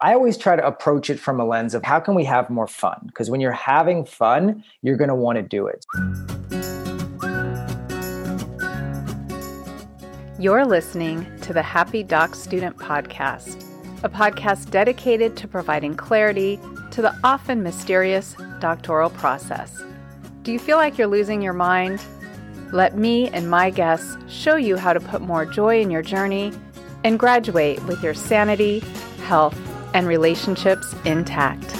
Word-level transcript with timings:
I 0.00 0.14
always 0.14 0.36
try 0.36 0.54
to 0.54 0.64
approach 0.64 1.10
it 1.10 1.18
from 1.18 1.40
a 1.40 1.44
lens 1.44 1.74
of 1.74 1.82
how 1.82 1.98
can 1.98 2.14
we 2.14 2.24
have 2.24 2.50
more 2.50 2.68
fun? 2.68 3.00
Because 3.06 3.30
when 3.30 3.40
you're 3.40 3.50
having 3.50 4.04
fun, 4.04 4.62
you're 4.80 4.96
going 4.96 5.08
to 5.08 5.14
want 5.16 5.38
to 5.38 5.42
do 5.42 5.66
it. 5.66 5.84
You're 10.38 10.64
listening 10.64 11.26
to 11.40 11.52
the 11.52 11.62
Happy 11.62 12.04
Doc 12.04 12.36
Student 12.36 12.76
Podcast, 12.76 13.64
a 14.04 14.08
podcast 14.08 14.70
dedicated 14.70 15.36
to 15.36 15.48
providing 15.48 15.96
clarity 15.96 16.60
to 16.92 17.02
the 17.02 17.12
often 17.24 17.64
mysterious 17.64 18.36
doctoral 18.60 19.10
process. 19.10 19.82
Do 20.42 20.52
you 20.52 20.60
feel 20.60 20.76
like 20.76 20.96
you're 20.96 21.08
losing 21.08 21.42
your 21.42 21.54
mind? 21.54 22.00
Let 22.70 22.96
me 22.96 23.30
and 23.30 23.50
my 23.50 23.70
guests 23.70 24.16
show 24.28 24.54
you 24.54 24.76
how 24.76 24.92
to 24.92 25.00
put 25.00 25.22
more 25.22 25.44
joy 25.44 25.80
in 25.80 25.90
your 25.90 26.02
journey 26.02 26.52
and 27.02 27.18
graduate 27.18 27.82
with 27.86 28.00
your 28.00 28.14
sanity, 28.14 28.78
health, 29.24 29.58
and 29.98 30.06
relationships 30.06 30.94
intact. 31.04 31.74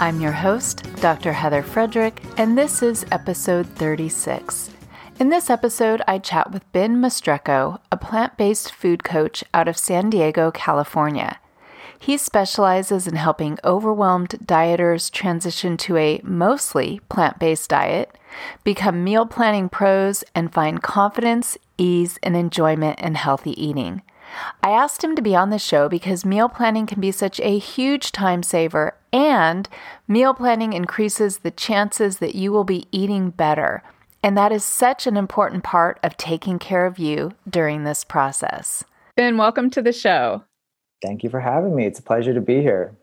I'm 0.00 0.20
your 0.20 0.32
host, 0.32 0.82
Dr. 0.96 1.32
Heather 1.32 1.62
Frederick, 1.62 2.20
and 2.36 2.58
this 2.58 2.82
is 2.82 3.06
episode 3.12 3.64
36. 3.76 4.70
In 5.20 5.28
this 5.28 5.48
episode, 5.48 6.02
I 6.08 6.18
chat 6.18 6.50
with 6.50 6.70
Ben 6.72 6.96
Mastrecco, 6.96 7.78
a 7.92 7.96
plant 7.96 8.36
based 8.36 8.72
food 8.72 9.04
coach 9.04 9.44
out 9.54 9.68
of 9.68 9.78
San 9.78 10.10
Diego, 10.10 10.50
California. 10.50 11.38
He 11.96 12.16
specializes 12.16 13.06
in 13.06 13.14
helping 13.14 13.56
overwhelmed 13.62 14.30
dieters 14.44 15.12
transition 15.12 15.76
to 15.76 15.96
a 15.96 16.20
mostly 16.24 17.00
plant 17.08 17.38
based 17.38 17.70
diet, 17.70 18.18
become 18.64 19.04
meal 19.04 19.26
planning 19.26 19.68
pros, 19.68 20.24
and 20.34 20.52
find 20.52 20.82
confidence, 20.82 21.56
ease, 21.78 22.18
and 22.20 22.34
enjoyment 22.34 22.98
in 22.98 23.14
healthy 23.14 23.52
eating. 23.64 24.02
I 24.62 24.70
asked 24.70 25.04
him 25.04 25.16
to 25.16 25.22
be 25.22 25.36
on 25.36 25.50
the 25.50 25.58
show 25.58 25.88
because 25.88 26.24
meal 26.24 26.48
planning 26.48 26.86
can 26.86 27.00
be 27.00 27.12
such 27.12 27.40
a 27.40 27.58
huge 27.58 28.12
time 28.12 28.42
saver, 28.42 28.96
and 29.12 29.68
meal 30.08 30.34
planning 30.34 30.72
increases 30.72 31.38
the 31.38 31.50
chances 31.50 32.18
that 32.18 32.34
you 32.34 32.52
will 32.52 32.64
be 32.64 32.86
eating 32.92 33.30
better. 33.30 33.82
And 34.22 34.36
that 34.36 34.52
is 34.52 34.64
such 34.64 35.06
an 35.06 35.16
important 35.16 35.64
part 35.64 35.98
of 36.02 36.16
taking 36.16 36.58
care 36.58 36.86
of 36.86 36.98
you 36.98 37.32
during 37.48 37.84
this 37.84 38.04
process. 38.04 38.84
Ben, 39.16 39.36
welcome 39.36 39.68
to 39.70 39.82
the 39.82 39.92
show. 39.92 40.44
Thank 41.02 41.24
you 41.24 41.30
for 41.30 41.40
having 41.40 41.74
me. 41.74 41.84
It's 41.86 41.98
a 41.98 42.02
pleasure 42.02 42.32
to 42.32 42.40
be 42.40 42.60
here. 42.60 42.96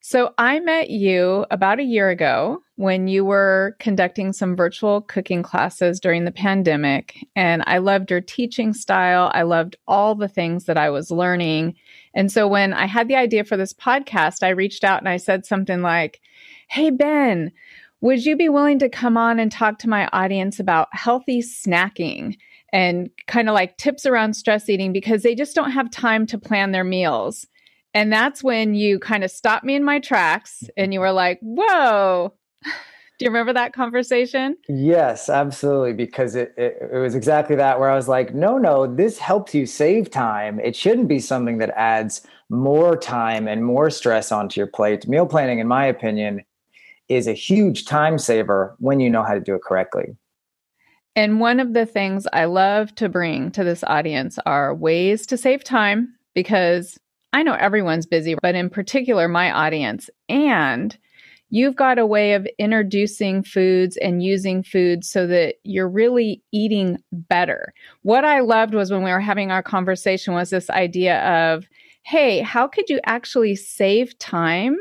So, 0.00 0.34
I 0.36 0.60
met 0.60 0.90
you 0.90 1.46
about 1.50 1.78
a 1.78 1.84
year 1.84 2.10
ago 2.10 2.63
when 2.76 3.06
you 3.06 3.24
were 3.24 3.76
conducting 3.78 4.32
some 4.32 4.56
virtual 4.56 5.00
cooking 5.02 5.42
classes 5.42 6.00
during 6.00 6.24
the 6.24 6.32
pandemic. 6.32 7.24
And 7.36 7.62
I 7.66 7.78
loved 7.78 8.10
your 8.10 8.20
teaching 8.20 8.72
style. 8.72 9.30
I 9.32 9.42
loved 9.42 9.76
all 9.86 10.14
the 10.14 10.28
things 10.28 10.64
that 10.64 10.76
I 10.76 10.90
was 10.90 11.10
learning. 11.10 11.76
And 12.14 12.32
so, 12.32 12.48
when 12.48 12.72
I 12.72 12.86
had 12.86 13.08
the 13.08 13.16
idea 13.16 13.44
for 13.44 13.56
this 13.56 13.72
podcast, 13.72 14.42
I 14.42 14.50
reached 14.50 14.82
out 14.84 15.00
and 15.00 15.08
I 15.08 15.18
said 15.18 15.46
something 15.46 15.82
like, 15.82 16.20
Hey, 16.68 16.90
Ben, 16.90 17.52
would 18.00 18.24
you 18.24 18.36
be 18.36 18.48
willing 18.48 18.78
to 18.80 18.88
come 18.88 19.16
on 19.16 19.38
and 19.38 19.50
talk 19.50 19.78
to 19.78 19.88
my 19.88 20.08
audience 20.12 20.58
about 20.58 20.88
healthy 20.92 21.42
snacking? 21.42 22.36
And 22.72 23.08
kind 23.28 23.48
of 23.48 23.54
like 23.54 23.76
tips 23.76 24.04
around 24.04 24.34
stress 24.34 24.68
eating 24.68 24.92
because 24.92 25.22
they 25.22 25.36
just 25.36 25.54
don't 25.54 25.70
have 25.70 25.92
time 25.92 26.26
to 26.26 26.38
plan 26.38 26.72
their 26.72 26.82
meals. 26.82 27.46
And 27.94 28.12
that's 28.12 28.42
when 28.42 28.74
you 28.74 28.98
kind 28.98 29.22
of 29.22 29.30
stopped 29.30 29.64
me 29.64 29.76
in 29.76 29.84
my 29.84 30.00
tracks 30.00 30.64
and 30.76 30.92
you 30.92 30.98
were 30.98 31.12
like, 31.12 31.38
whoa. 31.40 32.34
Do 33.18 33.24
you 33.24 33.30
remember 33.30 33.52
that 33.52 33.72
conversation? 33.72 34.56
Yes, 34.68 35.28
absolutely. 35.28 35.92
Because 35.92 36.34
it, 36.34 36.52
it, 36.56 36.78
it, 36.92 36.98
was 36.98 37.14
exactly 37.14 37.54
that 37.54 37.78
where 37.78 37.88
I 37.88 37.94
was 37.94 38.08
like, 38.08 38.34
no, 38.34 38.58
no, 38.58 38.92
this 38.92 39.18
helps 39.18 39.54
you 39.54 39.66
save 39.66 40.10
time. 40.10 40.58
It 40.58 40.74
shouldn't 40.74 41.06
be 41.06 41.20
something 41.20 41.58
that 41.58 41.70
adds 41.76 42.26
more 42.50 42.96
time 42.96 43.46
and 43.46 43.64
more 43.64 43.88
stress 43.88 44.32
onto 44.32 44.58
your 44.58 44.66
plate. 44.66 45.06
Meal 45.06 45.26
planning, 45.26 45.60
in 45.60 45.68
my 45.68 45.86
opinion, 45.86 46.44
is 47.08 47.28
a 47.28 47.32
huge 47.32 47.84
time 47.84 48.18
saver 48.18 48.74
when 48.80 48.98
you 48.98 49.08
know 49.08 49.22
how 49.22 49.34
to 49.34 49.40
do 49.40 49.54
it 49.54 49.62
correctly. 49.62 50.16
And 51.16 51.38
one 51.38 51.60
of 51.60 51.74
the 51.74 51.86
things 51.86 52.26
I 52.32 52.46
love 52.46 52.94
to 52.96 53.08
bring 53.08 53.52
to 53.52 53.62
this 53.62 53.84
audience 53.84 54.38
are 54.44 54.74
ways 54.74 55.26
to 55.26 55.36
save 55.36 55.62
time 55.62 56.14
because 56.34 56.98
I 57.32 57.44
know 57.44 57.54
everyone's 57.54 58.06
busy, 58.06 58.34
but 58.42 58.56
in 58.56 58.70
particular, 58.70 59.28
my 59.28 59.52
audience. 59.52 60.10
And 60.28 60.96
you've 61.54 61.76
got 61.76 62.00
a 62.00 62.06
way 62.06 62.32
of 62.32 62.48
introducing 62.58 63.44
foods 63.44 63.96
and 63.98 64.24
using 64.24 64.60
foods 64.60 65.08
so 65.08 65.24
that 65.24 65.54
you're 65.62 65.88
really 65.88 66.42
eating 66.50 66.98
better. 67.12 67.72
What 68.02 68.24
I 68.24 68.40
loved 68.40 68.74
was 68.74 68.90
when 68.90 69.04
we 69.04 69.12
were 69.12 69.20
having 69.20 69.52
our 69.52 69.62
conversation 69.62 70.34
was 70.34 70.50
this 70.50 70.68
idea 70.68 71.20
of, 71.52 71.64
hey, 72.02 72.40
how 72.40 72.66
could 72.66 72.88
you 72.88 72.98
actually 73.06 73.54
save 73.54 74.18
time 74.18 74.76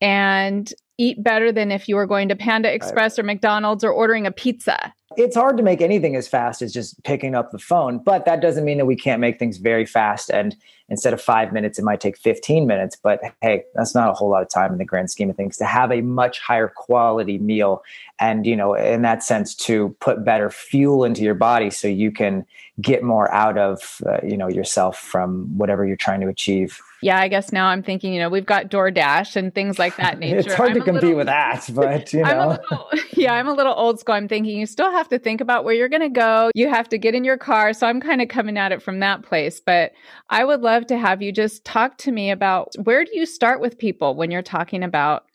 and 0.00 0.72
eat 0.98 1.22
better 1.22 1.52
than 1.52 1.72
if 1.72 1.88
you 1.88 1.96
were 1.96 2.06
going 2.06 2.28
to 2.28 2.36
Panda 2.36 2.72
Express 2.72 3.18
or 3.18 3.22
McDonald's 3.22 3.84
or 3.84 3.90
ordering 3.90 4.26
a 4.26 4.32
pizza? 4.32 4.92
it's 5.16 5.36
hard 5.36 5.56
to 5.56 5.62
make 5.62 5.80
anything 5.80 6.16
as 6.16 6.28
fast 6.28 6.62
as 6.62 6.72
just 6.72 7.02
picking 7.04 7.34
up 7.34 7.50
the 7.50 7.58
phone, 7.58 7.98
but 7.98 8.24
that 8.24 8.40
doesn't 8.40 8.64
mean 8.64 8.78
that 8.78 8.86
we 8.86 8.96
can't 8.96 9.20
make 9.20 9.38
things 9.38 9.58
very 9.58 9.86
fast. 9.86 10.30
And 10.30 10.56
instead 10.88 11.12
of 11.12 11.20
five 11.20 11.52
minutes, 11.52 11.78
it 11.78 11.84
might 11.84 12.00
take 12.00 12.16
15 12.16 12.66
minutes. 12.66 12.96
But 12.96 13.20
hey, 13.40 13.64
that's 13.74 13.94
not 13.94 14.10
a 14.10 14.12
whole 14.12 14.28
lot 14.28 14.42
of 14.42 14.48
time 14.48 14.72
in 14.72 14.78
the 14.78 14.84
grand 14.84 15.10
scheme 15.10 15.30
of 15.30 15.36
things 15.36 15.56
to 15.58 15.64
have 15.64 15.92
a 15.92 16.00
much 16.00 16.40
higher 16.40 16.68
quality 16.68 17.38
meal. 17.38 17.82
And, 18.18 18.46
you 18.46 18.56
know, 18.56 18.74
in 18.74 19.02
that 19.02 19.22
sense, 19.22 19.54
to 19.56 19.96
put 20.00 20.24
better 20.24 20.50
fuel 20.50 21.04
into 21.04 21.22
your 21.22 21.34
body 21.34 21.70
so 21.70 21.88
you 21.88 22.10
can 22.10 22.44
get 22.80 23.02
more 23.02 23.32
out 23.32 23.58
of, 23.58 24.00
uh, 24.06 24.18
you 24.22 24.36
know, 24.36 24.48
yourself 24.48 24.98
from 24.98 25.56
whatever 25.56 25.86
you're 25.86 25.96
trying 25.96 26.20
to 26.20 26.28
achieve 26.28 26.80
yeah, 27.04 27.20
I 27.20 27.28
guess 27.28 27.52
now 27.52 27.66
I'm 27.66 27.82
thinking, 27.82 28.14
you 28.14 28.18
know, 28.18 28.30
we've 28.30 28.46
got 28.46 28.70
DoorDash 28.70 29.36
and 29.36 29.54
things 29.54 29.78
like 29.78 29.96
that 29.96 30.18
nature. 30.20 30.38
it's 30.38 30.54
hard 30.54 30.70
I'm 30.70 30.76
to 30.76 30.80
compete 30.80 31.02
little, 31.02 31.18
with 31.18 31.26
that, 31.26 31.68
but 31.74 32.10
you 32.14 32.22
know. 32.22 32.28
I'm 32.30 32.48
little, 32.48 32.88
yeah, 33.12 33.34
I'm 33.34 33.46
a 33.46 33.52
little 33.52 33.74
old 33.74 34.00
school. 34.00 34.14
I'm 34.14 34.26
thinking 34.26 34.58
you 34.58 34.64
still 34.64 34.90
have 34.90 35.10
to 35.10 35.18
think 35.18 35.42
about 35.42 35.64
where 35.64 35.74
you're 35.74 35.90
going 35.90 36.00
to 36.00 36.08
go. 36.08 36.50
You 36.54 36.70
have 36.70 36.88
to 36.88 36.98
get 36.98 37.14
in 37.14 37.22
your 37.22 37.36
car. 37.36 37.74
So 37.74 37.86
I'm 37.86 38.00
kind 38.00 38.22
of 38.22 38.28
coming 38.28 38.56
at 38.56 38.72
it 38.72 38.82
from 38.82 39.00
that 39.00 39.22
place. 39.22 39.60
But 39.60 39.92
I 40.30 40.46
would 40.46 40.62
love 40.62 40.86
to 40.86 40.96
have 40.96 41.20
you 41.20 41.30
just 41.30 41.62
talk 41.66 41.98
to 41.98 42.10
me 42.10 42.30
about 42.30 42.72
where 42.84 43.04
do 43.04 43.10
you 43.12 43.26
start 43.26 43.60
with 43.60 43.76
people 43.76 44.14
when 44.14 44.30
you're 44.30 44.40
talking 44.40 44.82
about 44.82 45.26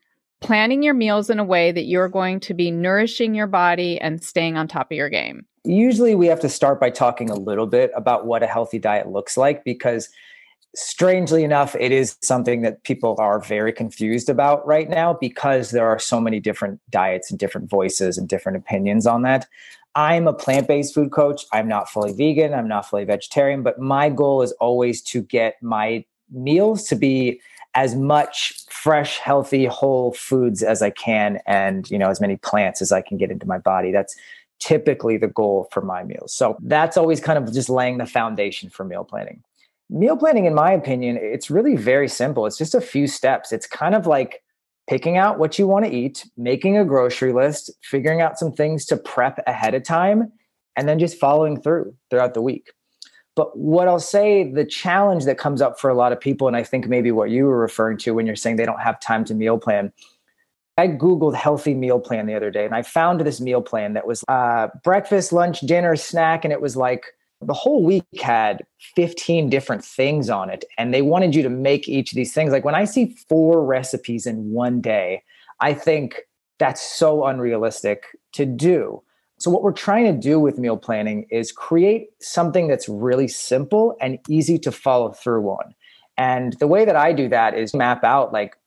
planning 0.41 0.81
your 0.81 0.95
meals 0.95 1.29
in 1.29 1.37
a 1.37 1.43
way 1.43 1.71
that 1.71 1.85
you're 1.85 2.09
going 2.09 2.39
to 2.39 2.55
be 2.55 2.71
nourishing 2.71 3.35
your 3.35 3.45
body 3.45 4.01
and 4.01 4.23
staying 4.23 4.57
on 4.57 4.67
top 4.67 4.91
of 4.91 4.97
your 4.97 5.09
game? 5.09 5.45
Usually 5.65 6.15
we 6.15 6.25
have 6.25 6.39
to 6.39 6.49
start 6.49 6.79
by 6.79 6.89
talking 6.89 7.29
a 7.29 7.35
little 7.35 7.67
bit 7.67 7.91
about 7.95 8.25
what 8.25 8.41
a 8.41 8.47
healthy 8.47 8.79
diet 8.79 9.07
looks 9.07 9.37
like 9.37 9.63
because 9.63 10.09
strangely 10.75 11.43
enough, 11.43 11.75
it 11.79 11.91
is 11.91 12.17
something 12.21 12.61
that 12.61 12.83
people 12.83 13.15
are 13.19 13.39
very 13.39 13.73
confused 13.73 14.29
about 14.29 14.65
right 14.67 14.89
now 14.89 15.13
because 15.13 15.71
there 15.71 15.87
are 15.87 15.99
so 15.99 16.21
many 16.21 16.39
different 16.39 16.79
diets 16.89 17.29
and 17.29 17.39
different 17.39 17.69
voices 17.69 18.17
and 18.17 18.27
different 18.27 18.57
opinions 18.57 19.07
on 19.07 19.23
that. 19.23 19.47
I'm 19.95 20.27
a 20.27 20.33
plant 20.33 20.67
based 20.67 20.93
food 20.93 21.11
coach. 21.11 21.45
I'm 21.51 21.67
not 21.67 21.89
fully 21.89 22.13
vegan. 22.13 22.53
I'm 22.53 22.67
not 22.67 22.87
fully 22.87 23.05
vegetarian, 23.05 23.63
but 23.63 23.79
my 23.79 24.09
goal 24.09 24.41
is 24.41 24.51
always 24.53 25.01
to 25.03 25.21
get 25.23 25.61
my 25.61 26.05
meals 26.31 26.83
to 26.85 26.95
be 26.95 27.41
as 27.73 27.95
much 27.95 28.53
fresh, 28.69 29.17
healthy, 29.17 29.65
whole 29.65 30.13
foods 30.13 30.63
as 30.63 30.81
I 30.81 30.91
can 30.91 31.39
and, 31.45 31.89
you 31.89 31.97
know, 31.97 32.09
as 32.09 32.21
many 32.21 32.37
plants 32.37 32.81
as 32.81 32.91
I 32.91 33.01
can 33.01 33.17
get 33.17 33.31
into 33.31 33.47
my 33.47 33.57
body. 33.57 33.91
That's 33.91 34.15
typically 34.59 35.17
the 35.17 35.27
goal 35.27 35.67
for 35.71 35.81
my 35.81 36.03
meals. 36.03 36.33
So 36.33 36.57
that's 36.61 36.97
always 36.97 37.19
kind 37.19 37.37
of 37.37 37.51
just 37.53 37.69
laying 37.69 37.97
the 37.97 38.05
foundation 38.05 38.69
for 38.69 38.83
meal 38.83 39.03
planning 39.03 39.43
meal 39.89 40.15
planning 40.15 40.45
in 40.45 40.53
my 40.53 40.71
opinion 40.71 41.17
it's 41.19 41.49
really 41.49 41.75
very 41.75 42.07
simple. 42.07 42.45
It's 42.45 42.57
just 42.57 42.75
a 42.75 42.81
few 42.81 43.07
steps. 43.07 43.51
It's 43.51 43.67
kind 43.67 43.95
of 43.95 44.07
like 44.07 44.43
picking 44.87 45.17
out 45.17 45.37
what 45.39 45.59
you 45.59 45.67
want 45.67 45.85
to 45.85 45.91
eat 45.91 46.25
making 46.35 46.77
a 46.77 46.85
grocery 46.85 47.31
list 47.31 47.71
figuring 47.83 48.21
out 48.21 48.39
some 48.39 48.51
things 48.51 48.85
to 48.87 48.97
prep 48.97 49.39
ahead 49.45 49.75
of 49.75 49.83
time 49.83 50.31
and 50.75 50.87
then 50.87 50.97
just 50.97 51.19
following 51.19 51.61
through 51.61 51.93
throughout 52.09 52.33
the 52.33 52.41
week. 52.41 52.71
But 53.35 53.57
what 53.57 53.87
i'll 53.87 53.99
say 53.99 54.51
the 54.51 54.65
challenge 54.65 55.25
that 55.25 55.37
comes 55.37 55.61
up 55.61 55.79
for 55.79 55.89
a 55.89 55.93
lot 55.93 56.11
of 56.11 56.19
people 56.19 56.47
and 56.47 56.57
i 56.57 56.63
think 56.63 56.87
maybe 56.87 57.11
what 57.11 57.29
you 57.29 57.45
were 57.45 57.59
referring 57.59 57.97
to 57.99 58.13
when 58.13 58.25
you're 58.25 58.35
saying 58.35 58.55
they 58.55 58.65
don't 58.65 58.81
have 58.81 58.99
time 58.99 59.23
to 59.25 59.35
meal 59.35 59.57
plan 59.57 59.93
I 60.77 60.87
Googled 60.87 61.35
healthy 61.35 61.73
meal 61.73 61.99
plan 61.99 62.25
the 62.25 62.35
other 62.35 62.49
day 62.49 62.63
and 62.63 62.73
I 62.73 62.83
found 62.83 63.19
this 63.19 63.41
meal 63.41 63.61
plan 63.61 63.93
that 63.93 64.07
was 64.07 64.23
uh, 64.29 64.69
breakfast, 64.81 65.33
lunch, 65.33 65.59
dinner, 65.59 65.97
snack, 65.97 66.45
and 66.45 66.53
it 66.53 66.61
was 66.61 66.77
like 66.77 67.03
the 67.41 67.53
whole 67.53 67.83
week 67.83 68.03
had 68.21 68.65
15 68.95 69.49
different 69.49 69.83
things 69.83 70.29
on 70.29 70.49
it 70.49 70.65
and 70.77 70.93
they 70.93 71.01
wanted 71.01 71.33
you 71.33 71.41
to 71.43 71.49
make 71.49 71.87
each 71.87 72.11
of 72.11 72.15
these 72.15 72.33
things. 72.33 72.51
Like 72.51 72.65
when 72.65 72.75
i 72.75 72.85
see 72.85 73.15
four 73.27 73.65
recipes 73.65 74.25
in 74.25 74.51
one 74.51 74.81
day 74.81 75.23
i 75.59 75.73
think 75.73 76.21
that's 76.59 76.81
so 76.81 77.25
unrealistic 77.25 78.03
to 78.33 78.45
do. 78.45 79.01
So 79.39 79.49
what 79.49 79.63
we're 79.63 79.71
trying 79.71 80.03
to 80.03 80.19
do 80.19 80.37
with 80.39 80.59
meal 80.59 80.75
planning 80.75 81.25
is 81.31 81.53
create 81.53 82.09
something 82.19 82.67
that's 82.67 82.89
really 82.89 83.29
simple 83.29 83.95
and 84.01 84.19
easy 84.27 84.59
to 84.59 84.71
follow 84.71 85.13
through 85.13 85.47
on. 85.47 85.73
And 86.17 86.53
the 86.59 86.67
way 86.67 86.83
that 86.83 86.97
i 86.97 87.13
do 87.13 87.29
that 87.29 87.53
is 87.53 87.73
map 87.73 88.03
out 88.03 88.33
like 88.33 88.57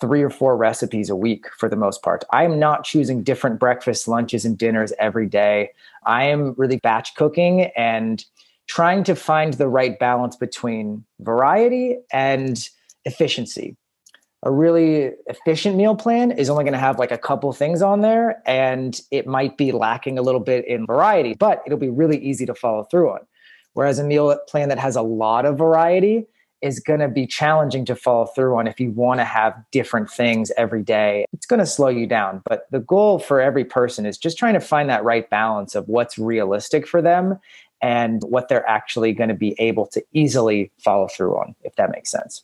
three 0.00 0.22
or 0.22 0.30
four 0.30 0.56
recipes 0.56 1.10
a 1.10 1.16
week 1.16 1.46
for 1.58 1.68
the 1.68 1.76
most 1.76 2.02
part. 2.02 2.24
I'm 2.32 2.58
not 2.58 2.84
choosing 2.84 3.22
different 3.22 3.60
breakfasts, 3.60 4.08
lunches, 4.08 4.44
and 4.44 4.58
dinners 4.58 4.92
every 4.98 5.26
day. 5.26 5.70
I 6.04 6.24
am 6.24 6.54
really 6.56 6.78
batch 6.78 7.14
cooking 7.14 7.70
and 7.76 8.24
trying 8.66 9.04
to 9.04 9.14
find 9.14 9.54
the 9.54 9.68
right 9.68 9.98
balance 9.98 10.36
between 10.36 11.04
variety 11.20 11.98
and 12.12 12.68
efficiency. 13.04 13.76
A 14.42 14.50
really 14.50 15.12
efficient 15.26 15.76
meal 15.76 15.96
plan 15.96 16.30
is 16.30 16.50
only 16.50 16.64
going 16.64 16.74
to 16.74 16.78
have 16.78 16.98
like 16.98 17.12
a 17.12 17.18
couple 17.18 17.52
things 17.52 17.80
on 17.80 18.02
there 18.02 18.42
and 18.46 19.00
it 19.10 19.26
might 19.26 19.56
be 19.56 19.72
lacking 19.72 20.18
a 20.18 20.22
little 20.22 20.40
bit 20.40 20.66
in 20.66 20.86
variety, 20.86 21.34
but 21.34 21.62
it'll 21.66 21.78
be 21.78 21.88
really 21.88 22.18
easy 22.18 22.44
to 22.46 22.54
follow 22.54 22.84
through 22.84 23.10
on. 23.10 23.20
Whereas 23.72 23.98
a 23.98 24.04
meal 24.04 24.38
plan 24.48 24.68
that 24.68 24.78
has 24.78 24.96
a 24.96 25.02
lot 25.02 25.46
of 25.46 25.56
variety 25.56 26.26
is 26.64 26.80
going 26.80 27.00
to 27.00 27.08
be 27.08 27.26
challenging 27.26 27.84
to 27.84 27.94
follow 27.94 28.24
through 28.24 28.56
on 28.56 28.66
if 28.66 28.80
you 28.80 28.90
want 28.90 29.20
to 29.20 29.24
have 29.24 29.54
different 29.70 30.10
things 30.10 30.50
every 30.56 30.82
day. 30.82 31.26
It's 31.34 31.44
going 31.44 31.60
to 31.60 31.66
slow 31.66 31.88
you 31.88 32.06
down. 32.06 32.42
But 32.46 32.66
the 32.70 32.80
goal 32.80 33.18
for 33.18 33.38
every 33.38 33.66
person 33.66 34.06
is 34.06 34.16
just 34.16 34.38
trying 34.38 34.54
to 34.54 34.60
find 34.60 34.88
that 34.88 35.04
right 35.04 35.28
balance 35.28 35.74
of 35.74 35.86
what's 35.88 36.18
realistic 36.18 36.88
for 36.88 37.02
them 37.02 37.38
and 37.82 38.22
what 38.24 38.48
they're 38.48 38.66
actually 38.66 39.12
going 39.12 39.28
to 39.28 39.34
be 39.34 39.54
able 39.58 39.86
to 39.88 40.02
easily 40.14 40.72
follow 40.78 41.06
through 41.06 41.36
on, 41.36 41.54
if 41.64 41.76
that 41.76 41.90
makes 41.92 42.10
sense. 42.10 42.42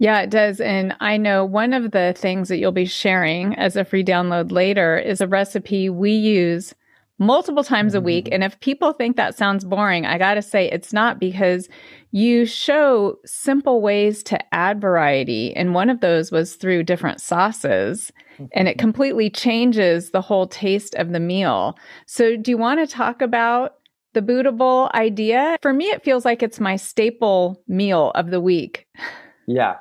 Yeah, 0.00 0.20
it 0.20 0.30
does. 0.30 0.60
And 0.60 0.96
I 0.98 1.16
know 1.16 1.44
one 1.44 1.72
of 1.72 1.92
the 1.92 2.14
things 2.16 2.48
that 2.48 2.58
you'll 2.58 2.72
be 2.72 2.86
sharing 2.86 3.54
as 3.54 3.76
a 3.76 3.84
free 3.84 4.02
download 4.02 4.50
later 4.50 4.98
is 4.98 5.20
a 5.20 5.28
recipe 5.28 5.88
we 5.88 6.10
use 6.10 6.74
multiple 7.18 7.64
times 7.64 7.94
a 7.94 8.00
week. 8.00 8.26
Mm-hmm. 8.26 8.34
And 8.34 8.44
if 8.44 8.58
people 8.60 8.92
think 8.92 9.16
that 9.16 9.36
sounds 9.36 9.64
boring, 9.64 10.06
I 10.06 10.18
got 10.18 10.34
to 10.34 10.42
say 10.42 10.70
it's 10.70 10.92
not 10.92 11.18
because 11.18 11.68
you 12.10 12.46
show 12.46 13.18
simple 13.26 13.80
ways 13.82 14.22
to 14.24 14.54
add 14.54 14.80
variety. 14.80 15.54
And 15.54 15.74
one 15.74 15.90
of 15.90 16.00
those 16.00 16.30
was 16.30 16.54
through 16.54 16.84
different 16.84 17.20
sauces. 17.20 18.12
And 18.52 18.68
it 18.68 18.72
mm-hmm. 18.72 18.80
completely 18.80 19.30
changes 19.30 20.10
the 20.10 20.20
whole 20.20 20.46
taste 20.46 20.94
of 20.94 21.12
the 21.12 21.20
meal. 21.20 21.76
So, 22.06 22.36
do 22.36 22.50
you 22.50 22.58
want 22.58 22.80
to 22.80 22.92
talk 22.92 23.20
about 23.20 23.74
the 24.14 24.22
Buddha 24.22 24.52
bowl 24.52 24.90
idea? 24.94 25.58
For 25.60 25.72
me, 25.72 25.86
it 25.86 26.04
feels 26.04 26.24
like 26.24 26.42
it's 26.42 26.60
my 26.60 26.76
staple 26.76 27.60
meal 27.66 28.12
of 28.14 28.30
the 28.30 28.40
week. 28.40 28.86
Yeah 29.48 29.76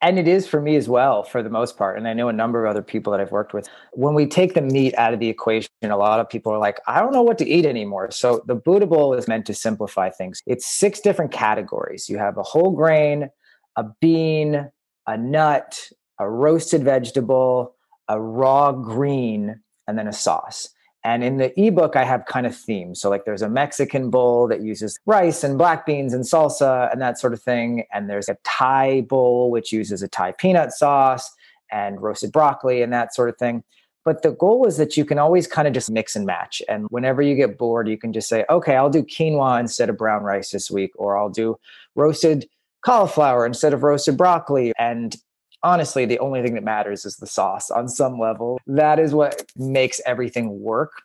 and 0.00 0.18
it 0.18 0.28
is 0.28 0.46
for 0.46 0.60
me 0.60 0.76
as 0.76 0.88
well 0.88 1.22
for 1.22 1.42
the 1.42 1.50
most 1.50 1.76
part 1.76 1.98
and 1.98 2.06
i 2.06 2.12
know 2.12 2.28
a 2.28 2.32
number 2.32 2.64
of 2.64 2.70
other 2.70 2.82
people 2.82 3.10
that 3.10 3.20
i've 3.20 3.32
worked 3.32 3.52
with. 3.52 3.68
When 3.92 4.14
we 4.14 4.26
take 4.26 4.54
the 4.54 4.62
meat 4.62 4.94
out 4.96 5.12
of 5.12 5.20
the 5.20 5.28
equation 5.28 5.70
a 5.82 5.96
lot 5.96 6.20
of 6.20 6.28
people 6.28 6.52
are 6.52 6.58
like 6.58 6.80
i 6.86 7.00
don't 7.00 7.12
know 7.12 7.22
what 7.22 7.38
to 7.38 7.48
eat 7.48 7.66
anymore. 7.66 8.10
So 8.10 8.42
the 8.46 8.54
Buddha 8.54 8.86
bowl 8.86 9.14
is 9.14 9.28
meant 9.28 9.46
to 9.46 9.54
simplify 9.54 10.10
things. 10.10 10.42
It's 10.46 10.66
six 10.66 11.00
different 11.00 11.32
categories. 11.32 12.08
You 12.08 12.18
have 12.18 12.36
a 12.36 12.42
whole 12.42 12.70
grain 12.70 13.30
a 13.76 13.84
bean 14.00 14.70
a 15.06 15.16
nut 15.16 15.90
a 16.18 16.28
roasted 16.28 16.82
vegetable 16.82 17.74
a 18.08 18.20
raw 18.20 18.72
green 18.72 19.60
and 19.86 19.98
then 19.98 20.08
a 20.08 20.12
sauce 20.12 20.70
and 21.04 21.22
in 21.22 21.36
the 21.36 21.58
ebook, 21.60 21.96
I 21.96 22.04
have 22.04 22.26
kind 22.26 22.46
of 22.46 22.56
themes. 22.56 23.00
So, 23.00 23.08
like, 23.08 23.24
there's 23.24 23.42
a 23.42 23.48
Mexican 23.48 24.10
bowl 24.10 24.48
that 24.48 24.62
uses 24.62 24.98
rice 25.06 25.44
and 25.44 25.56
black 25.56 25.86
beans 25.86 26.12
and 26.12 26.24
salsa 26.24 26.90
and 26.92 27.00
that 27.00 27.18
sort 27.18 27.32
of 27.32 27.40
thing. 27.40 27.84
And 27.92 28.10
there's 28.10 28.28
a 28.28 28.36
Thai 28.44 29.02
bowl, 29.02 29.50
which 29.50 29.72
uses 29.72 30.02
a 30.02 30.08
Thai 30.08 30.32
peanut 30.32 30.72
sauce 30.72 31.30
and 31.70 32.00
roasted 32.00 32.32
broccoli 32.32 32.82
and 32.82 32.92
that 32.92 33.14
sort 33.14 33.28
of 33.28 33.36
thing. 33.36 33.62
But 34.04 34.22
the 34.22 34.32
goal 34.32 34.66
is 34.66 34.76
that 34.78 34.96
you 34.96 35.04
can 35.04 35.18
always 35.18 35.46
kind 35.46 35.68
of 35.68 35.74
just 35.74 35.90
mix 35.90 36.16
and 36.16 36.26
match. 36.26 36.62
And 36.68 36.86
whenever 36.88 37.22
you 37.22 37.36
get 37.36 37.58
bored, 37.58 37.88
you 37.88 37.98
can 37.98 38.12
just 38.12 38.28
say, 38.28 38.44
okay, 38.48 38.74
I'll 38.74 38.90
do 38.90 39.02
quinoa 39.02 39.60
instead 39.60 39.90
of 39.90 39.98
brown 39.98 40.22
rice 40.22 40.50
this 40.50 40.70
week, 40.70 40.92
or 40.96 41.16
I'll 41.16 41.28
do 41.28 41.58
roasted 41.94 42.48
cauliflower 42.84 43.44
instead 43.44 43.74
of 43.74 43.82
roasted 43.82 44.16
broccoli. 44.16 44.72
And 44.78 45.14
honestly, 45.62 46.06
the 46.06 46.18
only 46.18 46.42
thing 46.42 46.54
that 46.54 46.64
matters 46.64 47.04
is 47.04 47.16
the 47.16 47.26
sauce 47.26 47.70
on 47.70 47.88
some 47.88 48.18
level. 48.18 48.60
That 48.66 48.98
is 48.98 49.14
what 49.14 49.50
makes 49.56 50.00
everything 50.06 50.60
work. 50.60 51.02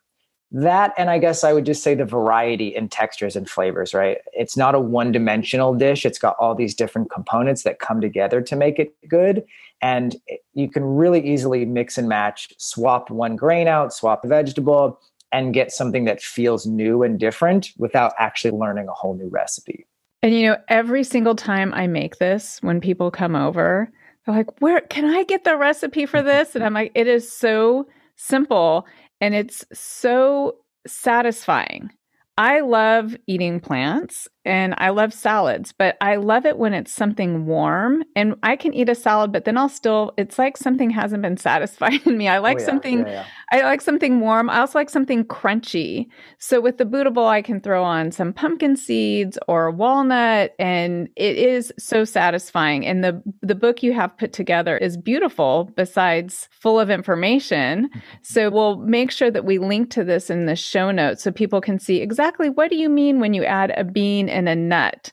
That, 0.55 0.94
and 1.00 1.09
I 1.09 1.17
guess 1.17 1.44
I 1.44 1.51
would 1.51 1.65
just 1.65 1.81
say 1.81 1.95
the 1.95 2.05
variety 2.05 2.67
in 2.67 2.88
textures 2.88 3.35
and 3.35 3.50
flavors, 3.50 3.94
right? 3.95 4.19
It's 4.33 4.55
not 4.55 4.75
a 4.75 4.79
one 4.79 5.11
dimensional 5.11 5.73
dish. 5.73 6.05
It's 6.05 6.19
got 6.19 6.35
all 6.39 6.53
these 6.53 6.75
different 6.75 7.09
components 7.09 7.63
that 7.63 7.79
come 7.79 8.00
together 8.00 8.39
to 8.41 8.55
make 8.55 8.77
it 8.77 8.94
good. 9.07 9.44
And 9.81 10.15
you 10.53 10.69
can 10.69 10.83
really 10.83 11.27
easily 11.27 11.65
mix 11.65 11.97
and 11.97 12.07
match, 12.07 12.53
swap 12.59 13.09
one 13.09 13.35
grain 13.35 13.67
out, 13.67 13.94
swap 13.94 14.21
the 14.21 14.27
vegetable, 14.27 14.99
and 15.31 15.56
get 15.56 15.71
something 15.71 16.06
that 16.06 16.21
feels 16.21 16.67
new 16.67 17.01
and 17.01 17.19
different 17.19 17.71
without 17.77 18.13
actually 18.19 18.56
learning 18.56 18.88
a 18.88 18.94
whole 18.94 19.15
new 19.15 19.29
recipe. 19.29 19.88
And 20.21 20.35
you 20.35 20.47
know, 20.47 20.57
every 20.69 21.03
single 21.03 21.35
time 21.35 21.73
I 21.73 21.88
make 21.88 22.17
this, 22.17 22.59
when 22.61 22.79
people 22.79 23.09
come 23.09 23.35
over, 23.35 23.91
they're 24.25 24.35
like, 24.35 24.61
where 24.61 24.81
can 24.81 25.05
I 25.05 25.23
get 25.23 25.43
the 25.43 25.57
recipe 25.57 26.05
for 26.05 26.21
this? 26.21 26.55
And 26.55 26.63
I'm 26.63 26.73
like, 26.73 26.91
it 26.95 27.07
is 27.07 27.31
so 27.31 27.87
simple 28.15 28.85
and 29.19 29.33
it's 29.33 29.65
so 29.73 30.57
satisfying. 30.87 31.89
I 32.38 32.62
love 32.62 33.15
eating 33.27 33.59
plants 33.59 34.27
and 34.44 34.74
I 34.77 34.89
love 34.89 35.13
salads, 35.13 35.71
but 35.71 35.95
I 36.01 36.15
love 36.15 36.45
it 36.45 36.57
when 36.57 36.74
it's 36.74 36.91
something 36.91 37.45
warm 37.45 38.03
and 38.15 38.35
I 38.44 38.56
can 38.56 38.74
eat 38.74 38.89
a 38.89 38.95
salad, 38.95 39.31
but 39.31 39.45
then 39.45 39.56
I'll 39.56 39.69
still, 39.69 40.13
it's 40.18 40.38
like 40.38 40.57
something 40.57 40.89
hasn't 40.89 41.21
been 41.21 41.38
satisfying 41.38 42.01
in 42.06 42.18
me. 42.18 42.27
I 42.27 42.39
oh, 42.39 42.41
like 42.41 42.57
oh, 42.57 42.59
yeah, 42.62 42.65
something, 42.65 43.00
yeah, 43.00 43.12
yeah. 43.12 43.25
I 43.51 43.62
like 43.62 43.81
something 43.81 44.19
warm. 44.19 44.50
I 44.50 44.59
also 44.59 44.80
like 44.80 44.89
something 44.89 45.24
crunchy. 45.25 46.07
So 46.39 46.59
with 46.59 46.80
the 46.80 46.85
Buddha 46.85 47.12
bowl, 47.12 47.27
I 47.27 47.44
can 47.44 47.62
throw 47.62 47.83
on 47.83 48.12
some 48.12 48.33
pumpkin 48.33 48.75
seeds 48.75 49.38
or 49.47 49.69
walnut 49.69 50.53
and 50.57 51.09
it 51.15 51.38
is 51.38 51.71
so 51.77 52.03
satisfying. 52.03 52.85
And 52.85 53.03
the, 53.03 53.21
the 53.41 53.56
book 53.56 53.83
you 53.83 53.94
have 53.94 54.18
put 54.18 54.33
together 54.33 54.75
is 54.77 54.97
beautiful 54.97 55.69
besides 55.77 56.50
full 56.51 56.80
of 56.80 56.89
information. 56.89 57.88
Mm-hmm. 57.89 58.00
So 58.24 58.50
we'll 58.50 58.77
make 58.77 59.12
sure 59.12 59.31
that 59.31 59.45
we 59.45 59.59
link 59.59 59.91
to 59.91 60.03
this 60.03 60.30
in 60.30 60.47
the 60.47 60.56
show 60.56 60.89
notes 60.89 61.24
so 61.24 61.31
people 61.31 61.62
can 61.62 61.80
see 61.80 62.01
exactly 62.01 62.22
what 62.49 62.69
do 62.69 62.75
you 62.75 62.89
mean 62.89 63.19
when 63.19 63.33
you 63.33 63.43
add 63.43 63.73
a 63.75 63.83
bean 63.83 64.29
and 64.29 64.47
a 64.49 64.55
nut. 64.55 65.11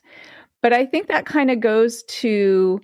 But 0.61 0.73
I 0.73 0.85
think 0.85 1.07
that 1.07 1.25
kind 1.25 1.49
of 1.49 1.59
goes 1.59 2.03
to 2.03 2.81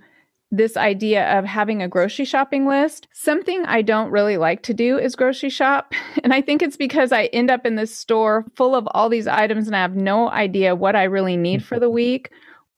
this 0.49 0.77
idea 0.77 1.37
of 1.37 1.45
having 1.45 1.81
a 1.81 1.87
grocery 1.87 2.25
shopping 2.25 2.65
list. 2.65 3.07
Something 3.11 3.65
I 3.65 3.81
don't 3.81 4.11
really 4.11 4.37
like 4.37 4.63
to 4.63 4.73
do 4.73 4.97
is 4.97 5.15
grocery 5.15 5.49
shop. 5.49 5.93
And 6.23 6.33
I 6.33 6.41
think 6.41 6.61
it's 6.61 6.75
because 6.75 7.11
I 7.11 7.25
end 7.25 7.49
up 7.49 7.65
in 7.65 7.75
this 7.75 7.95
store 7.95 8.45
full 8.55 8.75
of 8.75 8.87
all 8.91 9.07
these 9.07 9.27
items 9.27 9.67
and 9.67 9.75
I 9.75 9.81
have 9.81 9.95
no 9.95 10.29
idea 10.29 10.75
what 10.75 10.95
I 10.95 11.03
really 11.03 11.37
need 11.37 11.63
for 11.63 11.79
the 11.79 11.89
week. 12.01 12.31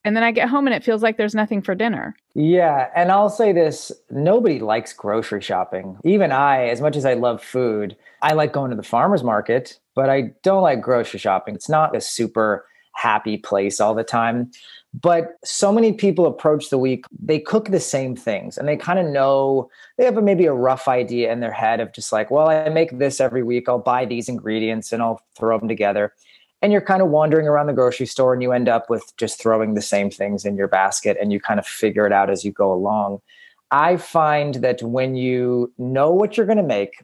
And 0.06 0.16
then 0.16 0.24
I 0.24 0.32
get 0.32 0.50
home 0.50 0.66
and 0.66 0.74
it 0.74 0.84
feels 0.84 1.04
like 1.04 1.18
there's 1.18 1.36
nothing 1.36 1.62
for 1.62 1.76
dinner. 1.76 2.16
Yeah. 2.34 2.90
And 2.96 3.12
I'll 3.12 3.30
say 3.30 3.52
this 3.52 3.92
nobody 4.10 4.60
likes 4.60 4.94
grocery 4.94 5.42
shopping. 5.42 5.98
Even 6.06 6.32
I, 6.32 6.68
as 6.68 6.80
much 6.82 6.96
as 6.96 7.06
I 7.06 7.16
love 7.16 7.44
food, 7.44 7.98
I 8.22 8.34
like 8.34 8.54
going 8.54 8.72
to 8.72 8.78
the 8.78 8.84
farmer's 8.84 9.24
market, 9.24 9.78
but 9.96 10.10
I 10.10 10.34
don't 10.44 10.64
like 10.64 10.82
grocery 10.82 11.20
shopping. 11.20 11.56
It's 11.56 11.70
not 11.70 11.96
a 11.96 12.02
super 12.02 12.66
happy 12.94 13.38
place 13.38 13.80
all 13.80 13.94
the 13.94 14.04
time. 14.04 14.52
But 14.94 15.34
so 15.44 15.72
many 15.72 15.94
people 15.94 16.26
approach 16.26 16.70
the 16.70 16.78
week, 16.78 17.06
they 17.22 17.40
cook 17.40 17.70
the 17.70 17.80
same 17.80 18.16
things 18.16 18.58
and 18.58 18.68
they 18.68 18.76
kind 18.76 18.98
of 18.98 19.06
know, 19.06 19.70
they 19.98 20.06
have 20.06 20.18
a, 20.18 20.22
maybe 20.22 20.46
a 20.46 20.54
rough 20.54 20.88
idea 20.88 21.32
in 21.32 21.42
their 21.42 21.52
head 21.52 21.80
of 21.80 21.94
just 21.94 22.12
like, 22.12 22.32
well, 22.32 22.50
I 22.50 22.70
make 22.70 22.98
this 22.98 23.22
every 23.22 23.44
week. 23.44 23.70
I'll 23.70 23.78
buy 23.78 24.06
these 24.06 24.28
ingredients 24.28 24.92
and 24.92 25.04
I'll 25.04 25.22
throw 25.38 25.60
them 25.60 25.68
together. 25.68 26.14
And 26.62 26.72
you're 26.72 26.82
kind 26.82 27.02
of 27.02 27.10
wandering 27.10 27.48
around 27.48 27.68
the 27.68 27.74
grocery 27.74 28.06
store 28.06 28.34
and 28.34 28.42
you 28.42 28.52
end 28.52 28.68
up 28.68 28.90
with 28.90 29.16
just 29.18 29.42
throwing 29.42 29.76
the 29.76 29.82
same 29.82 30.10
things 30.10 30.46
in 30.46 30.58
your 30.58 30.68
basket 30.68 31.18
and 31.20 31.32
you 31.32 31.40
kind 31.40 31.60
of 31.60 31.66
figure 31.66 32.06
it 32.06 32.12
out 32.12 32.30
as 32.30 32.44
you 32.44 32.52
go 32.52 32.74
along. 32.74 33.22
I 33.72 33.98
find 33.98 34.56
that 34.56 34.82
when 34.82 35.16
you 35.16 35.72
know 35.78 36.12
what 36.12 36.36
you're 36.36 36.46
going 36.46 36.58
to 36.58 36.64
make, 36.64 37.04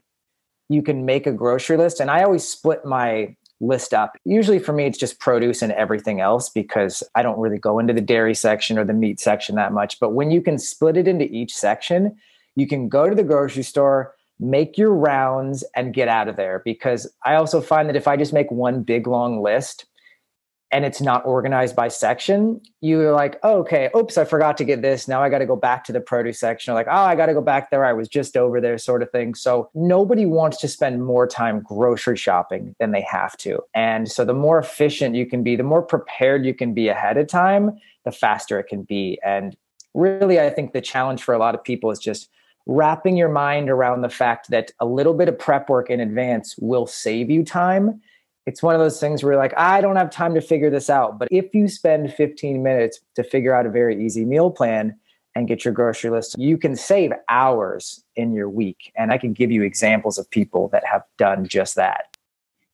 you 0.68 0.82
can 0.82 1.06
make 1.06 1.26
a 1.26 1.32
grocery 1.32 1.76
list. 1.76 2.00
And 2.00 2.10
I 2.10 2.22
always 2.22 2.46
split 2.46 2.84
my 2.84 3.36
list 3.60 3.94
up. 3.94 4.16
Usually 4.24 4.58
for 4.58 4.72
me, 4.72 4.84
it's 4.84 4.98
just 4.98 5.18
produce 5.20 5.62
and 5.62 5.72
everything 5.72 6.20
else 6.20 6.48
because 6.48 7.02
I 7.14 7.22
don't 7.22 7.38
really 7.38 7.58
go 7.58 7.78
into 7.78 7.92
the 7.92 8.00
dairy 8.00 8.34
section 8.34 8.78
or 8.78 8.84
the 8.84 8.92
meat 8.92 9.20
section 9.20 9.54
that 9.56 9.72
much. 9.72 9.98
But 10.00 10.12
when 10.12 10.30
you 10.30 10.42
can 10.42 10.58
split 10.58 10.96
it 10.96 11.08
into 11.08 11.24
each 11.24 11.54
section, 11.54 12.16
you 12.56 12.66
can 12.66 12.88
go 12.88 13.08
to 13.08 13.14
the 13.14 13.22
grocery 13.22 13.62
store, 13.62 14.14
make 14.38 14.76
your 14.76 14.94
rounds, 14.94 15.64
and 15.74 15.94
get 15.94 16.08
out 16.08 16.28
of 16.28 16.36
there. 16.36 16.62
Because 16.64 17.10
I 17.24 17.34
also 17.34 17.60
find 17.60 17.88
that 17.88 17.96
if 17.96 18.08
I 18.08 18.16
just 18.16 18.32
make 18.32 18.50
one 18.50 18.82
big 18.82 19.06
long 19.06 19.42
list, 19.42 19.86
and 20.72 20.84
it's 20.84 21.00
not 21.00 21.24
organized 21.24 21.76
by 21.76 21.86
section, 21.86 22.60
you're 22.80 23.12
like, 23.12 23.38
oh, 23.44 23.58
okay, 23.58 23.88
oops, 23.96 24.18
I 24.18 24.24
forgot 24.24 24.56
to 24.56 24.64
get 24.64 24.82
this. 24.82 25.06
Now 25.06 25.22
I 25.22 25.28
got 25.28 25.38
to 25.38 25.46
go 25.46 25.54
back 25.54 25.84
to 25.84 25.92
the 25.92 26.00
produce 26.00 26.40
section. 26.40 26.72
Or 26.72 26.74
like, 26.74 26.88
oh, 26.88 27.04
I 27.04 27.14
got 27.14 27.26
to 27.26 27.34
go 27.34 27.40
back 27.40 27.70
there. 27.70 27.84
I 27.84 27.92
was 27.92 28.08
just 28.08 28.36
over 28.36 28.60
there, 28.60 28.76
sort 28.76 29.00
of 29.00 29.10
thing. 29.12 29.36
So 29.36 29.70
nobody 29.74 30.26
wants 30.26 30.56
to 30.58 30.68
spend 30.68 31.04
more 31.04 31.26
time 31.28 31.60
grocery 31.60 32.16
shopping 32.16 32.74
than 32.80 32.90
they 32.90 33.02
have 33.02 33.36
to. 33.38 33.60
And 33.74 34.10
so 34.10 34.24
the 34.24 34.34
more 34.34 34.58
efficient 34.58 35.14
you 35.14 35.24
can 35.24 35.44
be, 35.44 35.54
the 35.54 35.62
more 35.62 35.82
prepared 35.82 36.44
you 36.44 36.52
can 36.52 36.74
be 36.74 36.88
ahead 36.88 37.16
of 37.16 37.28
time, 37.28 37.78
the 38.04 38.10
faster 38.10 38.58
it 38.58 38.64
can 38.64 38.82
be. 38.82 39.20
And 39.24 39.56
really, 39.94 40.40
I 40.40 40.50
think 40.50 40.72
the 40.72 40.80
challenge 40.80 41.22
for 41.22 41.32
a 41.32 41.38
lot 41.38 41.54
of 41.54 41.62
people 41.62 41.92
is 41.92 42.00
just 42.00 42.28
wrapping 42.66 43.16
your 43.16 43.28
mind 43.28 43.70
around 43.70 44.02
the 44.02 44.08
fact 44.08 44.50
that 44.50 44.72
a 44.80 44.86
little 44.86 45.14
bit 45.14 45.28
of 45.28 45.38
prep 45.38 45.68
work 45.68 45.88
in 45.88 46.00
advance 46.00 46.56
will 46.58 46.86
save 46.86 47.30
you 47.30 47.44
time 47.44 48.00
it's 48.46 48.62
one 48.62 48.74
of 48.74 48.80
those 48.80 49.00
things 49.00 49.22
where 49.22 49.32
you're 49.32 49.42
like, 49.42 49.56
I 49.56 49.80
don't 49.80 49.96
have 49.96 50.10
time 50.10 50.34
to 50.34 50.40
figure 50.40 50.70
this 50.70 50.88
out. 50.88 51.18
But 51.18 51.28
if 51.32 51.52
you 51.52 51.68
spend 51.68 52.14
15 52.14 52.62
minutes 52.62 53.00
to 53.16 53.24
figure 53.24 53.54
out 53.54 53.66
a 53.66 53.70
very 53.70 54.04
easy 54.04 54.24
meal 54.24 54.50
plan 54.50 54.96
and 55.34 55.48
get 55.48 55.64
your 55.64 55.74
grocery 55.74 56.10
list, 56.10 56.36
you 56.38 56.56
can 56.56 56.76
save 56.76 57.12
hours 57.28 58.02
in 58.14 58.32
your 58.32 58.48
week. 58.48 58.92
And 58.96 59.12
I 59.12 59.18
can 59.18 59.32
give 59.32 59.50
you 59.50 59.62
examples 59.62 60.16
of 60.16 60.30
people 60.30 60.68
that 60.68 60.84
have 60.86 61.02
done 61.18 61.46
just 61.46 61.74
that. 61.74 62.16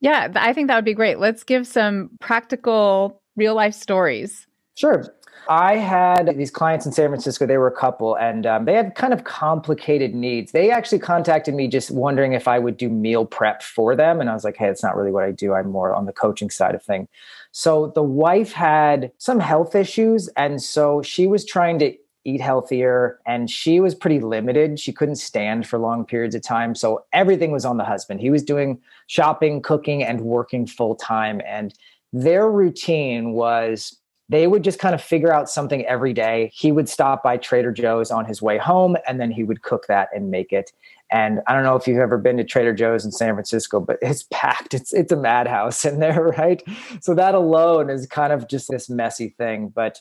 Yeah, 0.01 0.31
I 0.35 0.53
think 0.53 0.69
that 0.69 0.77
would 0.77 0.85
be 0.85 0.95
great. 0.95 1.19
Let's 1.19 1.43
give 1.43 1.67
some 1.67 2.11
practical 2.21 3.23
real 3.37 3.55
life 3.55 3.75
stories. 3.75 4.47
Sure. 4.77 5.07
I 5.49 5.77
had 5.77 6.37
these 6.37 6.51
clients 6.51 6.87
in 6.87 6.93
San 6.93 7.09
Francisco. 7.09 7.47
They 7.47 7.57
were 7.57 7.67
a 7.67 7.77
couple, 7.77 8.15
and 8.17 8.47
um, 8.47 8.65
they 8.65 8.75
had 8.75 8.95
kind 8.95 9.13
of 9.13 9.25
complicated 9.25 10.15
needs. 10.15 10.53
They 10.53 10.71
actually 10.71 11.01
contacted 11.01 11.55
me 11.55 11.69
just 11.69 11.91
wondering 11.91 12.33
if 12.33 12.47
I 12.47 12.59
would 12.59 12.77
do 12.77 12.89
meal 12.89 13.27
prep 13.27 13.63
for 13.63 13.97
them, 13.97 14.21
and 14.21 14.31
I 14.31 14.35
was 14.35 14.45
like, 14.45 14.57
"Hey, 14.57 14.69
it's 14.69 14.83
not 14.83 14.97
really 14.97 15.11
what 15.11 15.25
I 15.25 15.33
do. 15.33 15.55
I'm 15.55 15.71
more 15.71 15.95
on 15.95 16.07
the 16.07 16.13
coaching 16.13 16.51
side 16.51 16.75
of 16.75 16.83
thing." 16.83 17.09
So 17.51 17.89
the 17.95 18.03
wife 18.03 18.53
had 18.53 19.13
some 19.19 19.41
health 19.41 19.75
issues, 19.75 20.29
and 20.37 20.63
so 20.63 21.03
she 21.03 21.27
was 21.27 21.45
trying 21.45 21.79
to 21.81 21.97
eat 22.25 22.41
healthier 22.41 23.19
and 23.27 23.51
she 23.51 23.81
was 23.81 23.97
pretty 23.97 24.21
limited 24.21 24.79
she 24.79 24.93
couldn't 24.93 25.17
stand 25.17 25.67
for 25.67 25.77
long 25.77 26.05
periods 26.05 26.37
of 26.37 26.43
time 26.43 26.73
so 26.73 27.05
everything 27.13 27.51
was 27.51 27.65
on 27.65 27.79
the 27.79 27.85
husband 27.85 28.21
he 28.21 28.31
was 28.31 28.45
doing 28.45 28.81
shopping 29.09 29.61
cooking 29.61 30.05
and 30.05 30.21
working 30.21 30.65
full 30.65 30.95
time 30.95 31.41
and 31.45 31.75
their 32.13 32.49
routine 32.49 33.33
was 33.33 33.99
they 34.29 34.47
would 34.47 34.65
just 34.65 34.79
kind 34.79 34.95
of 34.95 35.03
figure 35.03 35.33
out 35.33 35.51
something 35.51 35.85
every 35.87 36.13
day. 36.13 36.51
He 36.55 36.73
would 36.73 36.89
stop 36.89 37.23
by 37.23 37.37
Trader 37.37 37.73
Joe's 37.73 38.11
on 38.11 38.25
his 38.25 38.41
way 38.41 38.57
home 38.57 38.97
and 39.07 39.21
then 39.21 39.31
he 39.31 39.45
would 39.45 39.63
cook 39.63 39.87
that 39.89 40.09
and 40.15 40.31
make 40.31 40.53
it. 40.53 40.73
And 41.11 41.41
I 41.47 41.55
don't 41.55 41.65
know 41.65 41.77
if 41.77 41.87
you've 41.87 41.99
ever 41.99 42.17
been 42.17 42.39
to 42.39 42.45
Trader 42.45 42.73
Joe's 42.73 43.05
in 43.05 43.13
San 43.13 43.35
Francisco, 43.35 43.81
but 43.81 43.99
it's 44.03 44.25
packed. 44.31 44.75
It's 44.75 44.93
it's 44.93 45.13
a 45.13 45.17
madhouse 45.17 45.85
in 45.85 46.01
there, 46.01 46.23
right? 46.39 46.63
So 47.01 47.15
that 47.15 47.35
alone 47.35 47.91
is 47.91 48.07
kind 48.07 48.33
of 48.33 48.49
just 48.49 48.71
this 48.71 48.89
messy 48.89 49.29
thing. 49.37 49.69
But 49.69 50.01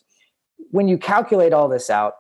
when 0.69 0.87
you 0.87 0.97
calculate 0.97 1.53
all 1.53 1.67
this 1.67 1.89
out, 1.89 2.15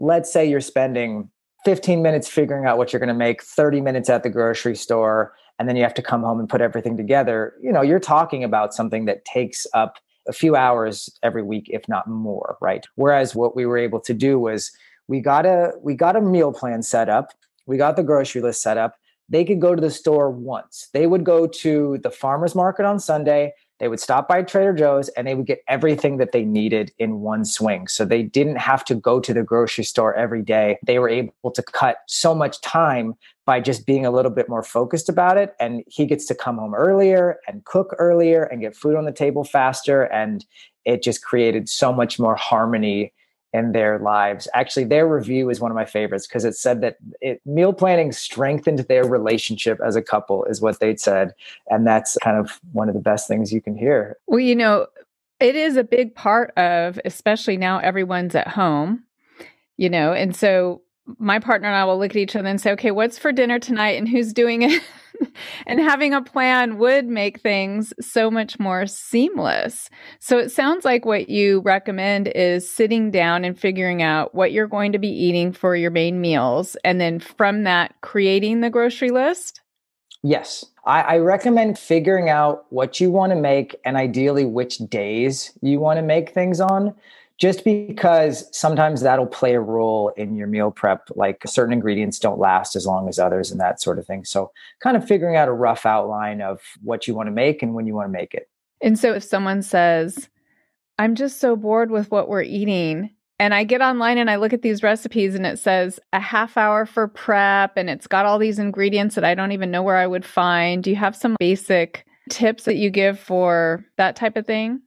let's 0.00 0.32
say 0.32 0.44
you're 0.44 0.60
spending 0.60 1.30
15 1.64 2.02
minutes 2.02 2.26
figuring 2.26 2.66
out 2.66 2.76
what 2.76 2.92
you're 2.92 2.98
going 2.98 3.08
to 3.08 3.14
make, 3.14 3.42
30 3.42 3.80
minutes 3.80 4.10
at 4.10 4.24
the 4.24 4.30
grocery 4.30 4.74
store, 4.74 5.32
and 5.60 5.68
then 5.68 5.76
you 5.76 5.82
have 5.84 5.94
to 5.94 6.02
come 6.02 6.22
home 6.22 6.40
and 6.40 6.48
put 6.48 6.60
everything 6.60 6.96
together. 6.96 7.54
You 7.62 7.70
know, 7.70 7.82
you're 7.82 8.00
talking 8.00 8.42
about 8.42 8.74
something 8.74 9.04
that 9.04 9.24
takes 9.24 9.64
up 9.74 9.98
a 10.28 10.32
few 10.32 10.56
hours 10.56 11.10
every 11.22 11.42
week, 11.42 11.68
if 11.68 11.88
not 11.88 12.08
more, 12.08 12.56
right? 12.60 12.86
Whereas 12.94 13.34
what 13.34 13.56
we 13.56 13.66
were 13.66 13.78
able 13.78 14.00
to 14.00 14.14
do 14.14 14.38
was 14.38 14.70
we 15.08 15.20
got 15.20 15.46
a 15.46 15.72
we 15.82 15.94
got 15.94 16.16
a 16.16 16.20
meal 16.20 16.52
plan 16.52 16.82
set 16.82 17.08
up, 17.08 17.32
we 17.66 17.76
got 17.76 17.96
the 17.96 18.02
grocery 18.02 18.40
list 18.40 18.62
set 18.62 18.78
up. 18.78 18.96
They 19.28 19.44
could 19.44 19.60
go 19.60 19.74
to 19.74 19.80
the 19.80 19.90
store 19.90 20.30
once. 20.30 20.88
They 20.92 21.06
would 21.06 21.24
go 21.24 21.46
to 21.46 21.98
the 22.02 22.10
farmers 22.10 22.54
market 22.54 22.84
on 22.84 23.00
Sunday. 23.00 23.54
They 23.82 23.88
would 23.88 23.98
stop 23.98 24.28
by 24.28 24.44
Trader 24.44 24.72
Joe's 24.72 25.08
and 25.08 25.26
they 25.26 25.34
would 25.34 25.46
get 25.46 25.64
everything 25.66 26.18
that 26.18 26.30
they 26.30 26.44
needed 26.44 26.92
in 27.00 27.18
one 27.18 27.44
swing. 27.44 27.88
So 27.88 28.04
they 28.04 28.22
didn't 28.22 28.58
have 28.58 28.84
to 28.84 28.94
go 28.94 29.18
to 29.18 29.34
the 29.34 29.42
grocery 29.42 29.82
store 29.82 30.14
every 30.14 30.40
day. 30.40 30.78
They 30.86 31.00
were 31.00 31.08
able 31.08 31.50
to 31.52 31.62
cut 31.64 31.96
so 32.06 32.32
much 32.32 32.60
time 32.60 33.14
by 33.44 33.58
just 33.58 33.84
being 33.84 34.06
a 34.06 34.12
little 34.12 34.30
bit 34.30 34.48
more 34.48 34.62
focused 34.62 35.08
about 35.08 35.36
it. 35.36 35.56
And 35.58 35.82
he 35.88 36.06
gets 36.06 36.26
to 36.26 36.34
come 36.36 36.58
home 36.58 36.76
earlier 36.76 37.40
and 37.48 37.64
cook 37.64 37.96
earlier 37.98 38.44
and 38.44 38.60
get 38.60 38.76
food 38.76 38.94
on 38.94 39.04
the 39.04 39.10
table 39.10 39.42
faster. 39.42 40.04
And 40.04 40.46
it 40.84 41.02
just 41.02 41.24
created 41.24 41.68
so 41.68 41.92
much 41.92 42.20
more 42.20 42.36
harmony 42.36 43.12
in 43.52 43.72
their 43.72 43.98
lives. 43.98 44.48
Actually, 44.54 44.84
their 44.84 45.06
review 45.06 45.50
is 45.50 45.60
one 45.60 45.70
of 45.70 45.74
my 45.74 45.84
favorites 45.84 46.26
because 46.26 46.44
it 46.44 46.56
said 46.56 46.80
that 46.80 46.96
it, 47.20 47.40
meal 47.44 47.72
planning 47.72 48.12
strengthened 48.12 48.80
their 48.80 49.04
relationship 49.04 49.78
as 49.84 49.94
a 49.96 50.02
couple, 50.02 50.44
is 50.44 50.60
what 50.60 50.80
they'd 50.80 51.00
said. 51.00 51.34
And 51.68 51.86
that's 51.86 52.16
kind 52.22 52.38
of 52.38 52.60
one 52.72 52.88
of 52.88 52.94
the 52.94 53.00
best 53.00 53.28
things 53.28 53.52
you 53.52 53.60
can 53.60 53.76
hear. 53.76 54.16
Well, 54.26 54.40
you 54.40 54.56
know, 54.56 54.86
it 55.40 55.56
is 55.56 55.76
a 55.76 55.84
big 55.84 56.14
part 56.14 56.56
of, 56.56 56.98
especially 57.04 57.56
now 57.56 57.78
everyone's 57.78 58.34
at 58.34 58.48
home, 58.48 59.04
you 59.76 59.90
know, 59.90 60.12
and 60.12 60.34
so 60.34 60.82
my 61.18 61.38
partner 61.38 61.68
and 61.68 61.76
I 61.76 61.84
will 61.84 61.98
look 61.98 62.12
at 62.12 62.16
each 62.16 62.36
other 62.36 62.48
and 62.48 62.60
say, 62.60 62.72
okay, 62.72 62.90
what's 62.90 63.18
for 63.18 63.32
dinner 63.32 63.58
tonight 63.58 63.98
and 63.98 64.08
who's 64.08 64.32
doing 64.32 64.62
it? 64.62 64.82
and 65.66 65.80
having 65.80 66.14
a 66.14 66.22
plan 66.22 66.78
would 66.78 67.06
make 67.06 67.40
things 67.40 67.92
so 68.00 68.30
much 68.30 68.58
more 68.58 68.86
seamless. 68.86 69.90
So 70.20 70.38
it 70.38 70.50
sounds 70.50 70.84
like 70.84 71.04
what 71.04 71.28
you 71.28 71.60
recommend 71.60 72.28
is 72.28 72.70
sitting 72.70 73.10
down 73.10 73.44
and 73.44 73.58
figuring 73.58 74.02
out 74.02 74.34
what 74.34 74.52
you're 74.52 74.68
going 74.68 74.92
to 74.92 74.98
be 74.98 75.08
eating 75.08 75.52
for 75.52 75.74
your 75.74 75.90
main 75.90 76.20
meals. 76.20 76.76
And 76.84 77.00
then 77.00 77.18
from 77.18 77.64
that, 77.64 77.94
creating 78.00 78.60
the 78.60 78.70
grocery 78.70 79.10
list. 79.10 79.60
Yes. 80.22 80.64
I, 80.84 81.00
I 81.02 81.18
recommend 81.18 81.78
figuring 81.78 82.28
out 82.28 82.66
what 82.70 83.00
you 83.00 83.10
want 83.10 83.30
to 83.30 83.36
make 83.36 83.76
and 83.84 83.96
ideally 83.96 84.44
which 84.44 84.78
days 84.78 85.56
you 85.62 85.80
want 85.80 85.98
to 85.98 86.02
make 86.02 86.30
things 86.30 86.60
on 86.60 86.94
just 87.42 87.64
because 87.64 88.46
sometimes 88.56 89.00
that'll 89.00 89.26
play 89.26 89.54
a 89.54 89.60
role 89.60 90.10
in 90.10 90.36
your 90.36 90.46
meal 90.46 90.70
prep 90.70 91.08
like 91.16 91.42
certain 91.44 91.72
ingredients 91.72 92.20
don't 92.20 92.38
last 92.38 92.76
as 92.76 92.86
long 92.86 93.08
as 93.08 93.18
others 93.18 93.50
and 93.50 93.60
that 93.60 93.82
sort 93.82 93.98
of 93.98 94.06
thing. 94.06 94.24
So 94.24 94.52
kind 94.78 94.96
of 94.96 95.04
figuring 95.04 95.34
out 95.34 95.48
a 95.48 95.52
rough 95.52 95.84
outline 95.84 96.40
of 96.40 96.60
what 96.84 97.08
you 97.08 97.16
want 97.16 97.26
to 97.26 97.32
make 97.32 97.60
and 97.60 97.74
when 97.74 97.84
you 97.84 97.96
want 97.96 98.06
to 98.06 98.12
make 98.12 98.32
it. 98.32 98.48
And 98.80 98.96
so 98.96 99.12
if 99.12 99.24
someone 99.24 99.60
says 99.62 100.28
i'm 100.98 101.16
just 101.16 101.40
so 101.40 101.56
bored 101.56 101.90
with 101.90 102.12
what 102.12 102.28
we're 102.28 102.42
eating 102.42 103.10
and 103.40 103.54
i 103.54 103.64
get 103.64 103.80
online 103.80 104.18
and 104.18 104.30
i 104.30 104.36
look 104.36 104.52
at 104.52 104.62
these 104.62 104.82
recipes 104.82 105.34
and 105.34 105.46
it 105.46 105.58
says 105.58 105.98
a 106.12 106.20
half 106.20 106.56
hour 106.56 106.84
for 106.84 107.08
prep 107.08 107.76
and 107.76 107.88
it's 107.88 108.06
got 108.06 108.26
all 108.26 108.38
these 108.38 108.58
ingredients 108.58 109.14
that 109.14 109.24
i 109.24 109.34
don't 109.34 109.52
even 109.52 109.70
know 109.70 109.82
where 109.82 109.96
i 109.96 110.06
would 110.06 110.24
find 110.24 110.84
do 110.84 110.90
you 110.90 110.96
have 110.96 111.16
some 111.16 111.34
basic 111.40 112.04
tips 112.28 112.64
that 112.64 112.76
you 112.76 112.90
give 112.90 113.18
for 113.18 113.84
that 113.96 114.16
type 114.16 114.36
of 114.36 114.46
thing 114.46 114.82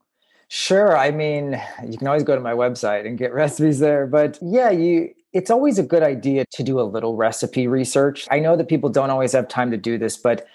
Sure. 0.47 0.95
I 0.97 1.11
mean, 1.11 1.61
you 1.87 1.97
can 1.97 2.07
always 2.07 2.23
go 2.23 2.35
to 2.35 2.41
my 2.41 2.53
website 2.53 3.07
and 3.07 3.17
get 3.17 3.33
recipes 3.33 3.79
there. 3.79 4.07
But 4.07 4.37
yeah, 4.41 4.69
you 4.69 5.13
it's 5.33 5.51
always 5.51 5.77
a 5.77 5.83
good 5.83 6.01
idea 6.01 6.45
to 6.53 6.63
do 6.63 6.79
a 6.79 6.83
little 6.83 7.17
recipe 7.17 7.67
research. 7.67 8.25
I 8.31 8.39
know 8.39 8.55
that 8.55 8.69
people 8.69 8.89
don't 8.89 9.09
always 9.09 9.33
have 9.33 9.49
time 9.49 9.69
to 9.71 9.77
do 9.77 9.97
this, 9.97 10.15
but 10.15 10.47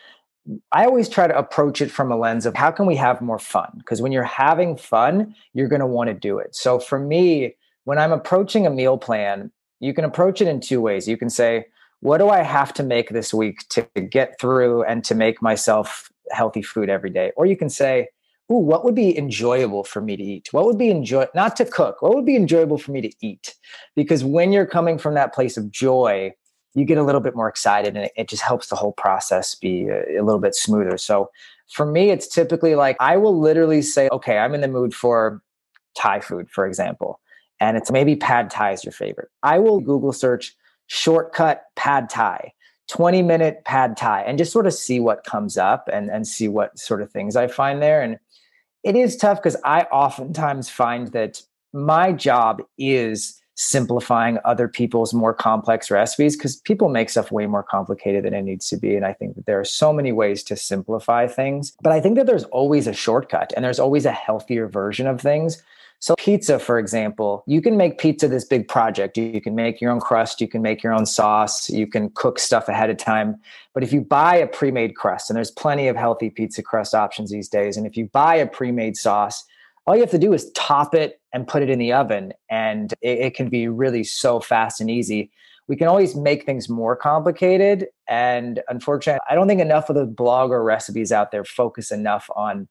I 0.73 0.87
always 0.87 1.07
try 1.09 1.27
to 1.27 1.37
approach 1.37 1.83
it 1.83 1.91
from 1.91 2.11
a 2.11 2.17
lens 2.17 2.47
of 2.47 2.55
how 2.55 2.71
can 2.71 2.87
we 2.87 2.97
have 2.97 3.21
more 3.21 3.39
fun? 3.39 3.71
Because 3.77 4.01
when 4.01 4.11
you're 4.11 4.25
having 4.25 4.79
fun, 4.79 5.35
you're 5.53 5.69
going 5.69 5.81
to 5.81 5.87
want 5.87 6.09
to 6.09 6.15
do 6.15 6.39
it. 6.39 6.55
So 6.57 6.79
for 6.79 6.99
me, 6.99 7.55
when 7.85 7.99
I'm 7.99 8.11
approaching 8.11 8.67
a 8.67 8.71
meal 8.71 8.97
plan, 8.97 9.53
you 9.81 9.93
can 9.93 10.05
approach 10.05 10.41
it 10.41 10.49
in 10.49 10.61
two 10.61 10.81
ways. 10.81 11.07
You 11.07 11.19
can 11.19 11.29
say, 11.29 11.67
what 12.01 12.19
do 12.19 12.31
I 12.31 12.43
have 12.43 12.73
to 12.75 12.83
make 12.83 13.11
this 13.11 13.35
week 13.35 13.69
to 13.69 13.83
get 14.11 14.41
through 14.41 14.85
and 14.85 15.05
to 15.05 15.15
make 15.15 15.43
myself 15.43 16.11
healthy 16.31 16.63
food 16.63 16.89
every 16.89 17.11
day? 17.11 17.33
Or 17.37 17.45
you 17.45 17.57
can 17.57 17.69
say, 17.69 18.09
ooh, 18.51 18.57
what 18.57 18.85
would 18.85 18.95
be 18.95 19.17
enjoyable 19.17 19.85
for 19.85 20.01
me 20.01 20.17
to 20.17 20.23
eat? 20.23 20.49
What 20.53 20.67
would 20.67 20.79
be 20.79 20.91
enjoy 20.91 21.27
not 21.35 21.57
to 21.57 21.65
cook? 21.65 22.03
What 22.03 22.15
would 22.15 22.27
be 22.27 22.37
enjoyable 22.37 22.79
for 22.79 22.93
me 22.93 23.01
to 23.01 23.13
eat? 23.21 23.55
Because 23.95 24.25
when 24.25 24.53
you're 24.53 24.67
coming 24.67 24.99
from 24.99 25.15
that 25.15 25.33
place 25.35 25.57
of 25.57 25.71
joy, 25.71 26.33
you 26.75 26.85
get 26.85 26.99
a 26.99 27.03
little 27.03 27.21
bit 27.21 27.37
more 27.37 27.49
excited 27.49 27.97
and 27.97 28.07
it, 28.07 28.13
it 28.17 28.29
just 28.29 28.43
helps 28.43 28.69
the 28.69 28.77
whole 28.77 28.93
process 28.93 29.55
be 29.55 29.89
a, 29.89 30.21
a 30.21 30.25
little 30.25 30.41
bit 30.41 30.55
smoother. 30.55 30.97
So 30.99 31.31
for 31.73 31.87
me, 31.87 32.11
it's 32.11 32.29
typically 32.29 32.75
like 32.75 32.97
I 33.01 33.17
will 33.17 33.39
literally 33.39 33.83
say, 33.83 34.09
okay, 34.11 34.39
I'm 34.39 34.55
in 34.55 34.61
the 34.61 34.69
mood 34.69 34.95
for 34.95 35.43
Thai 35.97 36.21
food, 36.21 36.51
for 36.51 36.67
example. 36.67 37.21
And 37.61 37.77
it's 37.77 37.91
maybe 37.91 38.17
pad 38.17 38.51
Thai 38.51 38.73
is 38.73 38.85
your 38.85 38.93
favorite. 38.93 39.29
I 39.43 39.59
will 39.59 39.81
Google 39.81 40.13
search 40.13 40.55
shortcut 40.87 41.65
pad 41.77 42.09
Thai 42.09 42.53
20 42.91 43.23
minute 43.23 43.65
pad 43.65 43.97
Thai 43.97 44.23
and 44.23 44.37
just 44.37 44.53
sort 44.53 44.67
of 44.67 44.75
see 44.75 44.99
what 44.99 45.25
comes 45.25 45.57
up 45.57 45.89
and, 45.93 46.11
and 46.11 46.27
see 46.27 46.49
what 46.49 46.77
sort 46.77 47.03
of 47.03 47.13
things 47.13 47.37
I 47.37 47.47
find 47.47 47.81
there. 47.81 48.03
And 48.03 48.19
it 48.83 48.97
is 48.97 49.17
tough 49.17 49.39
because 49.39 49.57
I 49.65 49.83
oftentimes 49.83 50.69
find 50.69 51.09
that 51.09 51.43
my 51.73 52.13
job 52.13 52.63
is 52.79 53.41
simplifying 53.57 54.39
other 54.45 54.67
people's 54.67 55.13
more 55.13 55.35
complex 55.35 55.91
recipes 55.91 56.35
because 56.35 56.57
people 56.57 56.89
make 56.89 57.11
stuff 57.11 57.31
way 57.31 57.47
more 57.47 57.63
complicated 57.63 58.25
than 58.25 58.33
it 58.33 58.43
needs 58.43 58.69
to 58.69 58.77
be. 58.79 58.97
And 58.97 59.05
I 59.05 59.13
think 59.13 59.37
that 59.37 59.45
there 59.45 59.61
are 59.61 59.67
so 59.67 59.93
many 59.93 60.13
ways 60.13 60.43
to 60.45 60.57
simplify 60.57 61.27
things. 61.27 61.77
But 61.83 61.93
I 61.93 62.01
think 62.01 62.17
that 62.17 62.27
there's 62.27 62.45
always 62.45 62.87
a 62.87 62.95
shortcut 62.95 63.53
and 63.55 63.63
there's 63.63 63.79
always 63.79 64.07
a 64.07 64.13
healthier 64.13 64.67
version 64.67 65.07
of 65.07 65.21
things. 65.21 65.63
So, 66.03 66.15
pizza, 66.17 66.59
for 66.59 66.79
example, 66.79 67.45
you 67.47 67.61
can 67.61 67.77
make 67.77 67.99
pizza 67.99 68.27
this 68.27 68.47
big 68.47 68.67
project. 68.69 69.19
You 69.19 69.39
can 69.39 69.55
make 69.55 69.83
your 69.83 69.91
own 69.91 70.01
crust, 70.01 70.41
you 70.41 70.49
can 70.49 70.63
make 70.63 70.83
your 70.83 70.95
own 70.95 71.05
sauce, 71.05 71.69
you 71.69 71.87
can 71.87 72.09
cook 72.15 72.39
stuff 72.39 72.69
ahead 72.69 72.89
of 72.89 72.97
time. 72.97 73.37
But 73.75 73.83
if 73.83 73.93
you 73.93 74.01
buy 74.01 74.37
a 74.37 74.47
pre 74.47 74.71
made 74.71 74.97
crust, 74.97 75.29
and 75.29 75.37
there's 75.37 75.51
plenty 75.51 75.89
of 75.89 75.97
healthy 75.97 76.31
pizza 76.31 76.63
crust 76.63 76.95
options 76.95 77.31
these 77.31 77.51
days, 77.51 77.77
and 77.77 77.87
if 77.87 77.99
you 77.99 78.07
buy 78.07 78.37
a 78.37 78.47
pre 78.47 78.73
made 78.73 78.97
sauce, 78.97 79.45
all 79.87 79.95
you 79.95 80.01
have 80.01 80.11
to 80.11 80.19
do 80.19 80.33
is 80.33 80.51
top 80.53 80.95
it 80.95 81.21
and 81.35 81.47
put 81.47 81.63
it 81.63 81.69
in 81.69 81.79
the 81.79 81.93
oven, 81.93 82.33
and 82.49 82.95
it, 83.03 83.19
it 83.19 83.35
can 83.35 83.51
be 83.51 83.69
really 83.69 84.03
so 84.03 84.41
fast 84.41 84.81
and 84.81 84.91
easy. 84.91 85.31
We 85.69 85.77
can 85.77 85.87
always 85.87 86.17
make 86.17 86.47
things 86.47 86.71
more 86.71 86.97
complicated. 86.97 87.89
And 88.09 88.63
unfortunately, 88.69 89.21
I 89.29 89.35
don't 89.35 89.47
think 89.47 89.61
enough 89.61 89.91
of 89.91 89.97
the 89.97 90.07
blogger 90.07 90.65
recipes 90.65 91.13
out 91.13 91.31
there 91.31 91.45
focus 91.45 91.93
enough 91.93 92.29
on 92.35 92.69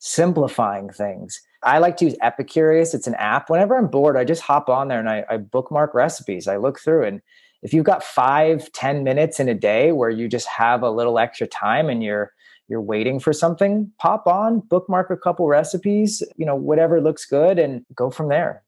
simplifying 0.00 0.90
things. 0.90 1.40
I 1.62 1.78
like 1.78 1.96
to 1.98 2.06
use 2.06 2.16
Epicurious. 2.22 2.94
It's 2.94 3.06
an 3.06 3.14
app. 3.14 3.48
Whenever 3.48 3.76
I'm 3.76 3.86
bored, 3.86 4.16
I 4.16 4.24
just 4.24 4.42
hop 4.42 4.68
on 4.68 4.88
there 4.88 4.98
and 4.98 5.08
I, 5.08 5.24
I 5.28 5.36
bookmark 5.36 5.94
recipes. 5.94 6.48
I 6.48 6.56
look 6.56 6.80
through 6.80 7.04
and 7.04 7.22
if 7.62 7.72
you've 7.72 7.84
got 7.84 8.02
five, 8.02 8.70
ten 8.72 9.04
minutes 9.04 9.38
in 9.38 9.48
a 9.48 9.54
day 9.54 9.92
where 9.92 10.10
you 10.10 10.28
just 10.28 10.48
have 10.48 10.82
a 10.82 10.90
little 10.90 11.18
extra 11.18 11.46
time 11.46 11.88
and 11.88 12.02
you're 12.02 12.32
you're 12.68 12.80
waiting 12.80 13.20
for 13.20 13.32
something, 13.32 13.90
pop 13.98 14.26
on, 14.26 14.60
bookmark 14.60 15.10
a 15.10 15.16
couple 15.16 15.46
recipes, 15.46 16.22
you 16.36 16.46
know, 16.46 16.56
whatever 16.56 17.00
looks 17.00 17.26
good 17.26 17.58
and 17.58 17.84
go 17.94 18.10
from 18.10 18.28
there. 18.28 18.62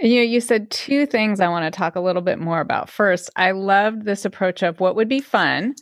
You 0.00 0.16
know, 0.16 0.22
you 0.22 0.40
said 0.40 0.70
two 0.70 1.06
things 1.06 1.38
I 1.38 1.48
want 1.48 1.72
to 1.72 1.76
talk 1.76 1.94
a 1.94 2.00
little 2.00 2.22
bit 2.22 2.38
more 2.38 2.60
about. 2.60 2.88
First, 2.88 3.30
I 3.36 3.52
loved 3.52 4.04
this 4.04 4.24
approach 4.24 4.62
of 4.62 4.80
what 4.80 4.96
would 4.96 5.08
be 5.08 5.20
fun 5.20 5.74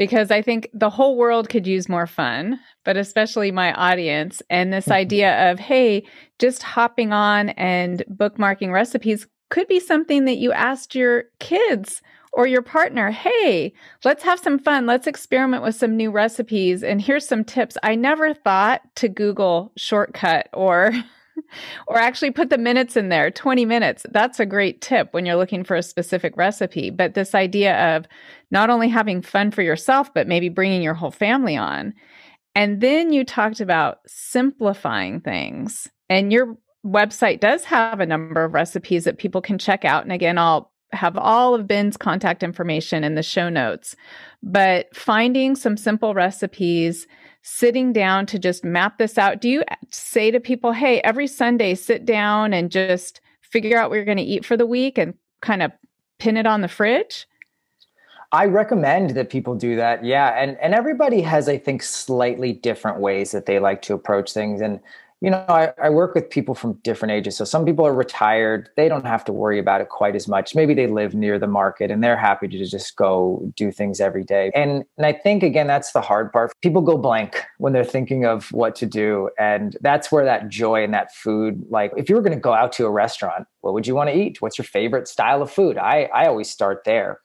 because 0.00 0.30
I 0.30 0.40
think 0.40 0.70
the 0.72 0.88
whole 0.88 1.18
world 1.18 1.50
could 1.50 1.66
use 1.66 1.86
more 1.86 2.06
fun, 2.06 2.58
but 2.86 2.96
especially 2.96 3.50
my 3.50 3.74
audience. 3.74 4.40
And 4.48 4.72
this 4.72 4.86
mm-hmm. 4.86 4.94
idea 4.94 5.52
of, 5.52 5.58
hey, 5.58 6.06
just 6.38 6.62
hopping 6.62 7.12
on 7.12 7.50
and 7.50 8.02
bookmarking 8.10 8.72
recipes 8.72 9.26
could 9.50 9.68
be 9.68 9.78
something 9.78 10.24
that 10.24 10.38
you 10.38 10.52
asked 10.52 10.94
your 10.94 11.24
kids 11.38 12.00
or 12.32 12.46
your 12.46 12.62
partner, 12.62 13.10
hey, 13.10 13.74
let's 14.02 14.22
have 14.22 14.40
some 14.40 14.58
fun. 14.58 14.86
Let's 14.86 15.06
experiment 15.06 15.62
with 15.62 15.74
some 15.74 15.98
new 15.98 16.10
recipes. 16.10 16.82
And 16.82 17.02
here's 17.02 17.28
some 17.28 17.44
tips. 17.44 17.76
I 17.82 17.94
never 17.94 18.32
thought 18.32 18.80
to 18.96 19.08
Google 19.10 19.70
shortcut 19.76 20.48
or 20.54 20.94
or 21.86 21.98
actually 21.98 22.30
put 22.30 22.50
the 22.50 22.58
minutes 22.58 22.96
in 22.96 23.08
there 23.08 23.30
20 23.30 23.64
minutes. 23.64 24.04
That's 24.10 24.40
a 24.40 24.46
great 24.46 24.80
tip 24.80 25.08
when 25.12 25.26
you're 25.26 25.36
looking 25.36 25.64
for 25.64 25.76
a 25.76 25.82
specific 25.82 26.36
recipe. 26.36 26.90
But 26.90 27.14
this 27.14 27.34
idea 27.34 27.96
of 27.96 28.06
not 28.50 28.70
only 28.70 28.88
having 28.88 29.22
fun 29.22 29.50
for 29.50 29.62
yourself 29.62 30.12
but 30.14 30.28
maybe 30.28 30.48
bringing 30.48 30.82
your 30.82 30.94
whole 30.94 31.10
family 31.10 31.56
on. 31.56 31.94
And 32.54 32.80
then 32.80 33.12
you 33.12 33.24
talked 33.24 33.60
about 33.60 33.98
simplifying 34.06 35.20
things. 35.20 35.88
And 36.08 36.32
your 36.32 36.56
website 36.84 37.40
does 37.40 37.64
have 37.64 38.00
a 38.00 38.06
number 38.06 38.44
of 38.44 38.54
recipes 38.54 39.04
that 39.04 39.18
people 39.18 39.40
can 39.40 39.58
check 39.58 39.84
out. 39.84 40.02
And 40.02 40.12
again 40.12 40.38
I'll 40.38 40.70
have 40.92 41.16
all 41.16 41.54
of 41.54 41.66
Ben's 41.66 41.96
contact 41.96 42.42
information 42.42 43.04
in 43.04 43.14
the 43.14 43.22
show 43.22 43.48
notes. 43.48 43.94
But 44.42 44.94
finding 44.94 45.54
some 45.54 45.76
simple 45.76 46.14
recipes 46.14 47.06
sitting 47.42 47.92
down 47.92 48.26
to 48.26 48.38
just 48.38 48.64
map 48.64 48.98
this 48.98 49.18
out? 49.18 49.40
Do 49.40 49.48
you 49.48 49.62
say 49.90 50.30
to 50.30 50.40
people, 50.40 50.72
hey, 50.72 51.00
every 51.00 51.26
Sunday, 51.26 51.74
sit 51.74 52.04
down 52.04 52.52
and 52.52 52.70
just 52.70 53.20
figure 53.40 53.78
out 53.78 53.90
what 53.90 53.96
you're 53.96 54.04
going 54.04 54.18
to 54.18 54.22
eat 54.22 54.44
for 54.44 54.56
the 54.56 54.66
week 54.66 54.98
and 54.98 55.14
kind 55.40 55.62
of 55.62 55.72
pin 56.18 56.36
it 56.36 56.46
on 56.46 56.60
the 56.60 56.68
fridge? 56.68 57.26
I 58.32 58.44
recommend 58.44 59.10
that 59.10 59.28
people 59.28 59.56
do 59.56 59.74
that. 59.76 60.04
Yeah. 60.04 60.28
And 60.40 60.56
and 60.58 60.72
everybody 60.72 61.20
has, 61.22 61.48
I 61.48 61.58
think, 61.58 61.82
slightly 61.82 62.52
different 62.52 63.00
ways 63.00 63.32
that 63.32 63.46
they 63.46 63.58
like 63.58 63.82
to 63.82 63.94
approach 63.94 64.32
things. 64.32 64.60
And 64.60 64.78
you 65.20 65.30
know, 65.30 65.44
I, 65.48 65.72
I, 65.82 65.90
work 65.90 66.14
with 66.14 66.30
people 66.30 66.54
from 66.54 66.74
different 66.82 67.12
ages. 67.12 67.36
So 67.36 67.44
some 67.44 67.66
people 67.66 67.86
are 67.86 67.92
retired. 67.92 68.70
They 68.76 68.88
don't 68.88 69.04
have 69.04 69.22
to 69.26 69.32
worry 69.32 69.58
about 69.58 69.82
it 69.82 69.90
quite 69.90 70.16
as 70.16 70.26
much. 70.26 70.54
Maybe 70.54 70.72
they 70.72 70.86
live 70.86 71.14
near 71.14 71.38
the 71.38 71.46
market 71.46 71.90
and 71.90 72.02
they're 72.02 72.16
happy 72.16 72.48
to 72.48 72.64
just 72.64 72.96
go 72.96 73.52
do 73.54 73.70
things 73.70 74.00
every 74.00 74.24
day. 74.24 74.50
And, 74.54 74.84
and 74.96 75.06
I 75.06 75.12
think, 75.12 75.42
again, 75.42 75.66
that's 75.66 75.92
the 75.92 76.00
hard 76.00 76.32
part. 76.32 76.52
People 76.62 76.80
go 76.80 76.96
blank 76.96 77.44
when 77.58 77.74
they're 77.74 77.84
thinking 77.84 78.24
of 78.24 78.50
what 78.52 78.74
to 78.76 78.86
do. 78.86 79.28
And 79.38 79.76
that's 79.82 80.10
where 80.10 80.24
that 80.24 80.48
joy 80.48 80.82
and 80.84 80.94
that 80.94 81.14
food, 81.14 81.66
like 81.68 81.92
if 81.98 82.08
you 82.08 82.14
were 82.14 82.22
going 82.22 82.36
to 82.36 82.40
go 82.40 82.54
out 82.54 82.72
to 82.72 82.86
a 82.86 82.90
restaurant, 82.90 83.46
what 83.60 83.74
would 83.74 83.86
you 83.86 83.94
want 83.94 84.08
to 84.08 84.16
eat? 84.16 84.40
What's 84.40 84.56
your 84.56 84.64
favorite 84.64 85.06
style 85.06 85.42
of 85.42 85.50
food? 85.50 85.76
I, 85.76 86.04
I 86.14 86.28
always 86.28 86.48
start 86.48 86.84
there. 86.84 87.20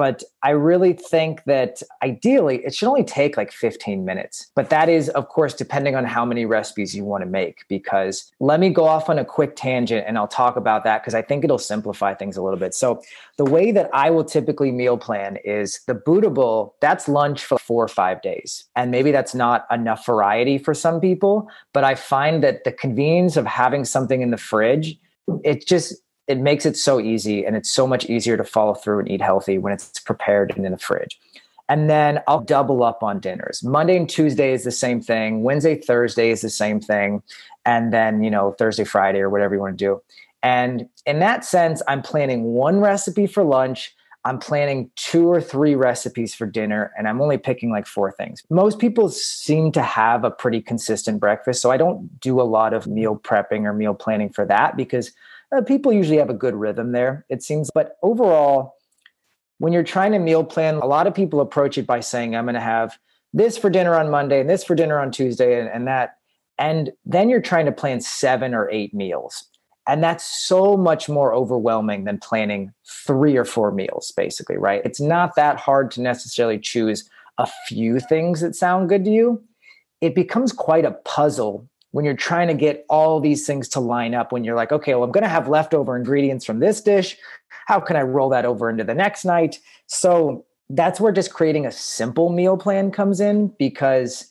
But 0.00 0.22
I 0.42 0.52
really 0.52 0.94
think 0.94 1.44
that 1.44 1.82
ideally 2.02 2.64
it 2.64 2.74
should 2.74 2.88
only 2.88 3.04
take 3.04 3.36
like 3.36 3.52
15 3.52 4.02
minutes. 4.02 4.50
But 4.56 4.70
that 4.70 4.88
is, 4.88 5.10
of 5.10 5.28
course, 5.28 5.52
depending 5.52 5.94
on 5.94 6.06
how 6.06 6.24
many 6.24 6.46
recipes 6.46 6.96
you 6.96 7.04
want 7.04 7.20
to 7.22 7.28
make. 7.28 7.68
Because 7.68 8.32
let 8.40 8.60
me 8.60 8.70
go 8.70 8.86
off 8.86 9.10
on 9.10 9.18
a 9.18 9.26
quick 9.26 9.56
tangent 9.56 10.06
and 10.08 10.16
I'll 10.16 10.26
talk 10.26 10.56
about 10.56 10.84
that 10.84 11.02
because 11.02 11.12
I 11.12 11.20
think 11.20 11.44
it'll 11.44 11.58
simplify 11.58 12.14
things 12.14 12.38
a 12.38 12.42
little 12.42 12.58
bit. 12.58 12.72
So, 12.72 13.02
the 13.36 13.44
way 13.44 13.72
that 13.72 13.90
I 13.92 14.08
will 14.08 14.24
typically 14.24 14.72
meal 14.72 14.96
plan 14.96 15.36
is 15.44 15.80
the 15.86 15.92
Buddha 15.92 16.30
bowl, 16.30 16.76
that's 16.80 17.06
lunch 17.06 17.44
for 17.44 17.58
four 17.58 17.84
or 17.84 17.88
five 17.88 18.22
days. 18.22 18.64
And 18.76 18.90
maybe 18.90 19.12
that's 19.12 19.34
not 19.34 19.66
enough 19.70 20.06
variety 20.06 20.56
for 20.56 20.72
some 20.72 21.02
people, 21.02 21.46
but 21.74 21.84
I 21.84 21.94
find 21.94 22.42
that 22.42 22.64
the 22.64 22.72
convenience 22.72 23.36
of 23.36 23.44
having 23.44 23.84
something 23.84 24.22
in 24.22 24.30
the 24.30 24.38
fridge, 24.38 24.98
it 25.44 25.66
just 25.66 25.94
it 26.30 26.38
makes 26.38 26.64
it 26.64 26.76
so 26.76 27.00
easy 27.00 27.44
and 27.44 27.56
it's 27.56 27.68
so 27.68 27.88
much 27.88 28.06
easier 28.06 28.36
to 28.36 28.44
follow 28.44 28.72
through 28.72 29.00
and 29.00 29.10
eat 29.10 29.20
healthy 29.20 29.58
when 29.58 29.72
it's 29.72 29.98
prepared 29.98 30.52
and 30.56 30.64
in 30.64 30.70
the 30.70 30.78
fridge. 30.78 31.18
And 31.68 31.90
then 31.90 32.20
I'll 32.28 32.40
double 32.40 32.84
up 32.84 33.02
on 33.02 33.18
dinners. 33.18 33.64
Monday 33.64 33.96
and 33.96 34.08
Tuesday 34.08 34.52
is 34.52 34.62
the 34.62 34.70
same 34.70 35.00
thing. 35.00 35.42
Wednesday, 35.42 35.74
Thursday 35.74 36.30
is 36.30 36.40
the 36.40 36.48
same 36.50 36.80
thing. 36.80 37.22
And 37.66 37.92
then, 37.92 38.22
you 38.22 38.30
know, 38.30 38.52
Thursday, 38.52 38.84
Friday, 38.84 39.18
or 39.18 39.28
whatever 39.28 39.56
you 39.56 39.60
want 39.60 39.76
to 39.76 39.84
do. 39.84 40.02
And 40.42 40.88
in 41.04 41.18
that 41.18 41.44
sense, 41.44 41.82
I'm 41.88 42.00
planning 42.00 42.44
one 42.44 42.78
recipe 42.78 43.26
for 43.26 43.42
lunch. 43.42 43.92
I'm 44.24 44.38
planning 44.38 44.90
two 44.94 45.26
or 45.26 45.40
three 45.40 45.74
recipes 45.74 46.34
for 46.34 46.46
dinner, 46.46 46.92
and 46.96 47.08
I'm 47.08 47.22
only 47.22 47.38
picking 47.38 47.70
like 47.70 47.86
four 47.86 48.12
things. 48.12 48.42
Most 48.50 48.78
people 48.78 49.08
seem 49.08 49.72
to 49.72 49.82
have 49.82 50.24
a 50.24 50.30
pretty 50.30 50.60
consistent 50.60 51.18
breakfast. 51.18 51.62
So 51.62 51.70
I 51.70 51.76
don't 51.76 52.20
do 52.20 52.40
a 52.40 52.42
lot 52.42 52.74
of 52.74 52.86
meal 52.86 53.16
prepping 53.16 53.64
or 53.64 53.72
meal 53.72 53.94
planning 53.94 54.28
for 54.28 54.44
that 54.46 54.76
because 54.76 55.12
uh, 55.54 55.62
people 55.62 55.92
usually 55.92 56.18
have 56.18 56.30
a 56.30 56.34
good 56.34 56.54
rhythm 56.54 56.92
there, 56.92 57.24
it 57.28 57.42
seems. 57.42 57.70
But 57.74 57.96
overall, 58.02 58.74
when 59.58 59.72
you're 59.72 59.82
trying 59.82 60.12
to 60.12 60.18
meal 60.18 60.44
plan, 60.44 60.76
a 60.76 60.86
lot 60.86 61.06
of 61.06 61.14
people 61.14 61.40
approach 61.40 61.76
it 61.76 61.86
by 61.86 62.00
saying, 62.00 62.34
I'm 62.34 62.44
going 62.44 62.54
to 62.54 62.60
have 62.60 62.98
this 63.32 63.58
for 63.58 63.70
dinner 63.70 63.94
on 63.94 64.10
Monday 64.10 64.40
and 64.40 64.48
this 64.48 64.64
for 64.64 64.74
dinner 64.74 64.98
on 64.98 65.10
Tuesday 65.10 65.60
and, 65.60 65.68
and 65.68 65.86
that. 65.86 66.16
And 66.58 66.92
then 67.04 67.28
you're 67.28 67.40
trying 67.40 67.66
to 67.66 67.72
plan 67.72 68.00
seven 68.00 68.54
or 68.54 68.70
eight 68.70 68.94
meals. 68.94 69.44
And 69.88 70.04
that's 70.04 70.24
so 70.24 70.76
much 70.76 71.08
more 71.08 71.34
overwhelming 71.34 72.04
than 72.04 72.18
planning 72.18 72.72
three 73.06 73.36
or 73.36 73.44
four 73.44 73.72
meals, 73.72 74.12
basically, 74.16 74.56
right? 74.56 74.82
It's 74.84 75.00
not 75.00 75.34
that 75.36 75.56
hard 75.56 75.90
to 75.92 76.00
necessarily 76.00 76.58
choose 76.58 77.08
a 77.38 77.48
few 77.66 77.98
things 77.98 78.40
that 78.40 78.54
sound 78.54 78.88
good 78.88 79.04
to 79.04 79.10
you. 79.10 79.42
It 80.00 80.14
becomes 80.14 80.52
quite 80.52 80.84
a 80.84 80.92
puzzle 80.92 81.68
when 81.92 82.04
you're 82.04 82.14
trying 82.14 82.48
to 82.48 82.54
get 82.54 82.84
all 82.88 83.20
these 83.20 83.46
things 83.46 83.68
to 83.68 83.80
line 83.80 84.14
up 84.14 84.32
when 84.32 84.44
you're 84.44 84.56
like 84.56 84.72
okay 84.72 84.94
well 84.94 85.04
i'm 85.04 85.12
going 85.12 85.22
to 85.22 85.28
have 85.28 85.48
leftover 85.48 85.96
ingredients 85.96 86.44
from 86.44 86.60
this 86.60 86.80
dish. 86.80 87.16
How 87.66 87.80
can 87.80 87.96
i 87.96 88.02
roll 88.02 88.28
that 88.30 88.44
over 88.44 88.68
into 88.70 88.84
the 88.84 88.94
next 88.94 89.24
night? 89.24 89.58
So 89.86 90.44
that's 90.70 91.00
where 91.00 91.12
just 91.12 91.32
creating 91.32 91.66
a 91.66 91.72
simple 91.72 92.30
meal 92.30 92.56
plan 92.56 92.90
comes 92.90 93.20
in 93.20 93.48
because 93.58 94.26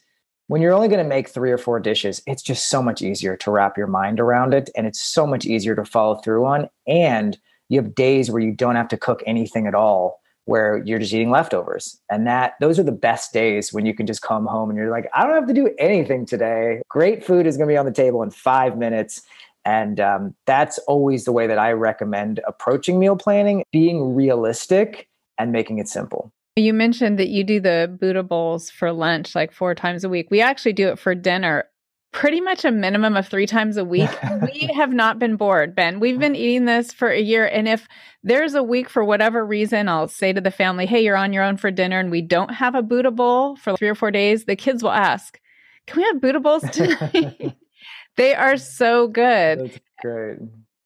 when 0.47 0.61
you're 0.61 0.73
only 0.73 0.87
going 0.87 1.03
to 1.03 1.07
make 1.07 1.29
three 1.29 1.51
or 1.51 1.57
four 1.57 1.79
dishes 1.79 2.21
it's 2.25 2.41
just 2.41 2.69
so 2.69 2.81
much 2.81 3.01
easier 3.01 3.35
to 3.37 3.51
wrap 3.51 3.77
your 3.77 3.87
mind 3.87 4.19
around 4.19 4.53
it 4.53 4.69
and 4.75 4.87
it's 4.87 5.01
so 5.01 5.27
much 5.27 5.45
easier 5.45 5.75
to 5.75 5.85
follow 5.85 6.15
through 6.15 6.45
on 6.45 6.69
and 6.87 7.37
you 7.69 7.79
have 7.79 7.93
days 7.93 8.31
where 8.31 8.41
you 8.41 8.51
don't 8.51 8.75
have 8.75 8.87
to 8.87 8.97
cook 8.97 9.21
anything 9.27 9.67
at 9.67 9.75
all 9.75 10.18
where 10.49 10.81
you're 10.83 10.97
just 10.97 11.13
eating 11.13 11.29
leftovers. 11.29 11.99
And 12.09 12.25
that 12.25 12.53
those 12.59 12.79
are 12.79 12.83
the 12.83 12.91
best 12.91 13.31
days 13.31 13.71
when 13.71 13.85
you 13.85 13.93
can 13.93 14.07
just 14.07 14.23
come 14.23 14.47
home 14.47 14.69
and 14.69 14.77
you're 14.77 14.89
like, 14.89 15.07
I 15.13 15.23
don't 15.23 15.35
have 15.35 15.47
to 15.47 15.53
do 15.53 15.69
anything 15.77 16.25
today. 16.25 16.81
Great 16.89 17.23
food 17.23 17.45
is 17.45 17.55
going 17.55 17.69
to 17.69 17.71
be 17.71 17.77
on 17.77 17.85
the 17.85 17.91
table 17.91 18.23
in 18.23 18.31
five 18.31 18.75
minutes. 18.75 19.21
And 19.63 19.99
um, 19.99 20.35
that's 20.47 20.79
always 20.79 21.25
the 21.25 21.31
way 21.31 21.45
that 21.45 21.59
I 21.59 21.73
recommend 21.73 22.39
approaching 22.47 22.97
meal 22.97 23.15
planning, 23.15 23.63
being 23.71 24.15
realistic 24.15 25.07
and 25.37 25.51
making 25.51 25.77
it 25.77 25.87
simple. 25.87 26.31
You 26.55 26.73
mentioned 26.73 27.19
that 27.19 27.29
you 27.29 27.43
do 27.43 27.59
the 27.59 27.95
Buddha 27.99 28.23
bowls 28.23 28.71
for 28.71 28.91
lunch 28.91 29.35
like 29.35 29.53
four 29.53 29.75
times 29.75 30.03
a 30.03 30.09
week. 30.09 30.29
We 30.31 30.41
actually 30.41 30.73
do 30.73 30.89
it 30.89 30.97
for 30.97 31.13
dinner 31.13 31.68
pretty 32.11 32.41
much 32.41 32.65
a 32.65 32.71
minimum 32.71 33.15
of 33.15 33.27
three 33.27 33.45
times 33.45 33.77
a 33.77 33.85
week. 33.85 34.09
we 34.41 34.69
have 34.75 34.91
not 34.91 35.19
been 35.19 35.35
bored, 35.35 35.75
Ben. 35.75 35.99
We've 35.99 36.19
been 36.19 36.35
eating 36.35 36.65
this 36.65 36.91
for 36.91 37.09
a 37.09 37.21
year. 37.21 37.45
And 37.45 37.67
if 37.67 37.87
there's 38.23 38.55
a 38.55 38.63
week 38.63 38.89
for 38.89 39.03
whatever 39.03 39.45
reason, 39.45 39.87
I'll 39.87 40.07
say 40.07 40.33
to 40.33 40.41
the 40.41 40.51
family, 40.51 40.85
hey, 40.85 41.03
you're 41.03 41.15
on 41.15 41.33
your 41.33 41.43
own 41.43 41.57
for 41.57 41.71
dinner 41.71 41.99
and 41.99 42.11
we 42.11 42.21
don't 42.21 42.53
have 42.53 42.75
a 42.75 42.81
Buddha 42.81 43.11
bowl 43.11 43.55
for 43.55 43.77
three 43.77 43.89
or 43.89 43.95
four 43.95 44.11
days, 44.11 44.45
the 44.45 44.55
kids 44.55 44.83
will 44.83 44.91
ask, 44.91 45.39
can 45.87 45.97
we 45.97 46.03
have 46.03 46.21
Buddha 46.21 46.39
bowls 46.39 46.63
tonight? 46.71 47.55
they 48.17 48.33
are 48.35 48.57
so 48.57 49.07
good. 49.07 49.59
That's 49.59 49.79
great 50.01 50.39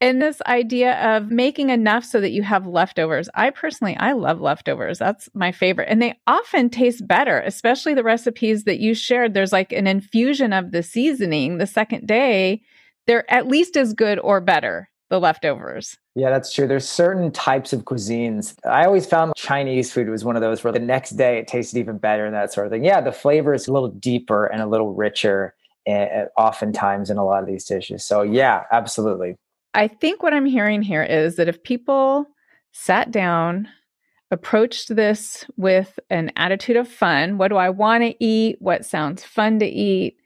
and 0.04 0.22
this 0.22 0.42
idea 0.48 1.00
of 1.16 1.32
making 1.32 1.70
enough 1.70 2.04
so 2.04 2.20
that 2.20 2.32
you 2.32 2.44
have 2.44 2.68
leftovers. 2.68 3.30
I 3.36 3.52
personally, 3.52 3.96
I 3.96 4.12
love 4.12 4.42
leftovers. 4.42 5.00
That's 5.00 5.30
my 5.34 5.54
favorite. 5.54 5.88
And 5.90 6.02
they 6.02 6.20
often 6.28 6.70
taste 6.70 7.08
better, 7.08 7.40
especially 7.40 7.94
the 7.94 8.04
recipes 8.04 8.66
that 8.66 8.82
you 8.82 8.96
shared. 8.96 9.34
There's 9.34 9.54
like 9.54 9.72
an 9.72 9.88
infusion 9.88 10.52
of 10.52 10.72
the 10.72 10.84
seasoning 10.84 11.58
the 11.58 11.66
second 11.66 12.06
day. 12.06 12.64
They're 13.08 13.32
at 13.32 13.48
least 13.48 13.78
as 13.78 13.94
good 13.94 14.20
or 14.20 14.42
better, 14.42 14.90
the 15.10 15.22
leftovers. 15.22 15.98
Yeah, 16.16 16.32
that's 16.32 16.52
true. 16.52 16.68
There's 16.68 16.88
certain 16.88 17.32
types 17.32 17.72
of 17.72 17.86
cuisines. 17.86 18.56
I 18.70 18.84
always 18.84 19.06
found 19.06 19.32
Chinese 19.38 19.94
food 19.94 20.10
was 20.10 20.26
one 20.26 20.36
of 20.36 20.42
those 20.42 20.66
where 20.66 20.74
the 20.74 20.80
next 20.80 21.12
day 21.12 21.38
it 21.38 21.48
tasted 21.48 21.80
even 21.80 21.98
better 21.98 22.26
and 22.26 22.36
that 22.36 22.52
sort 22.52 22.68
of 22.68 22.74
thing. 22.74 22.84
Yeah, 22.84 23.00
the 23.00 23.14
flavor 23.14 23.54
is 23.54 23.70
a 23.70 23.72
little 23.72 23.88
deeper 23.88 24.48
and 24.48 24.62
a 24.62 24.68
little 24.68 24.94
richer 24.94 25.56
uh, 25.90 26.26
oftentimes 26.38 27.10
in 27.10 27.18
a 27.18 27.24
lot 27.24 27.42
of 27.42 27.48
these 27.48 27.64
dishes. 27.64 28.04
So, 28.04 28.22
yeah, 28.22 28.64
absolutely. 28.70 29.38
I 29.74 29.88
think 29.88 30.22
what 30.22 30.34
I'm 30.34 30.46
hearing 30.46 30.82
here 30.82 31.04
is 31.04 31.36
that 31.38 31.48
if 31.48 31.64
people 31.64 32.28
sat 32.72 33.12
down, 33.12 33.68
approached 34.32 34.96
this 34.96 35.46
with 35.58 36.00
an 36.10 36.32
attitude 36.36 36.78
of 36.78 36.88
fun, 36.88 37.38
what 37.38 37.50
do 37.50 37.56
I 37.56 37.70
want 37.70 38.04
to 38.04 38.24
eat? 38.24 38.58
What 38.60 38.86
sounds 38.86 39.24
fun 39.24 39.60
to 39.60 39.66
eat? 39.66 40.18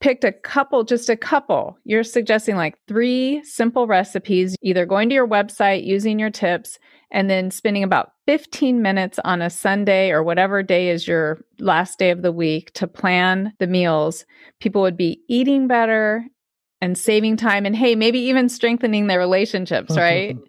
Picked 0.00 0.24
a 0.24 0.32
couple, 0.32 0.84
just 0.84 1.10
a 1.10 1.16
couple. 1.16 1.78
You're 1.84 2.02
suggesting 2.02 2.56
like 2.56 2.78
three 2.88 3.42
simple 3.44 3.86
recipes, 3.86 4.56
either 4.62 4.86
going 4.86 5.10
to 5.10 5.14
your 5.14 5.28
website, 5.28 5.84
using 5.84 6.18
your 6.18 6.30
tips, 6.30 6.78
and 7.10 7.28
then 7.28 7.50
spending 7.50 7.82
about 7.82 8.12
15 8.26 8.80
minutes 8.80 9.18
on 9.24 9.42
a 9.42 9.50
Sunday 9.50 10.10
or 10.10 10.22
whatever 10.22 10.62
day 10.62 10.88
is 10.88 11.06
your 11.06 11.40
last 11.58 11.98
day 11.98 12.10
of 12.10 12.22
the 12.22 12.32
week 12.32 12.72
to 12.74 12.86
plan 12.86 13.52
the 13.58 13.66
meals. 13.66 14.24
People 14.60 14.80
would 14.80 14.96
be 14.96 15.20
eating 15.28 15.66
better 15.66 16.24
and 16.80 16.96
saving 16.96 17.36
time 17.36 17.66
and 17.66 17.76
hey 17.76 17.94
maybe 17.94 18.18
even 18.18 18.48
strengthening 18.48 19.06
their 19.06 19.18
relationships 19.18 19.96
right 19.96 20.36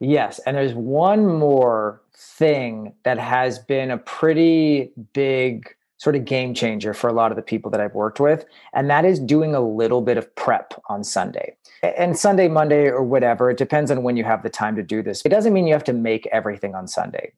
Yes. 0.00 0.40
And 0.40 0.56
there's 0.56 0.74
one 0.74 1.26
more 1.26 2.00
thing 2.14 2.94
that 3.04 3.18
has 3.18 3.58
been 3.58 3.90
a 3.90 3.98
pretty 3.98 4.90
big 5.12 5.74
sort 5.98 6.16
of 6.16 6.24
game 6.24 6.54
changer 6.54 6.94
for 6.94 7.08
a 7.08 7.12
lot 7.12 7.30
of 7.30 7.36
the 7.36 7.42
people 7.42 7.70
that 7.70 7.80
I've 7.80 7.94
worked 7.94 8.18
with. 8.18 8.46
And 8.72 8.88
that 8.88 9.04
is 9.04 9.20
doing 9.20 9.54
a 9.54 9.60
little 9.60 10.00
bit 10.00 10.16
of 10.16 10.34
prep 10.34 10.72
on 10.88 11.04
Sunday. 11.04 11.54
And 11.82 12.18
Sunday, 12.18 12.48
Monday, 12.48 12.86
or 12.86 13.02
whatever, 13.02 13.50
it 13.50 13.58
depends 13.58 13.90
on 13.90 14.02
when 14.02 14.16
you 14.16 14.24
have 14.24 14.42
the 14.42 14.48
time 14.48 14.76
to 14.76 14.82
do 14.82 15.02
this. 15.02 15.20
It 15.26 15.28
doesn't 15.28 15.52
mean 15.52 15.66
you 15.66 15.74
have 15.74 15.84
to 15.84 15.92
make 15.92 16.26
everything 16.28 16.74
on 16.74 16.88
Sunday 16.88 17.32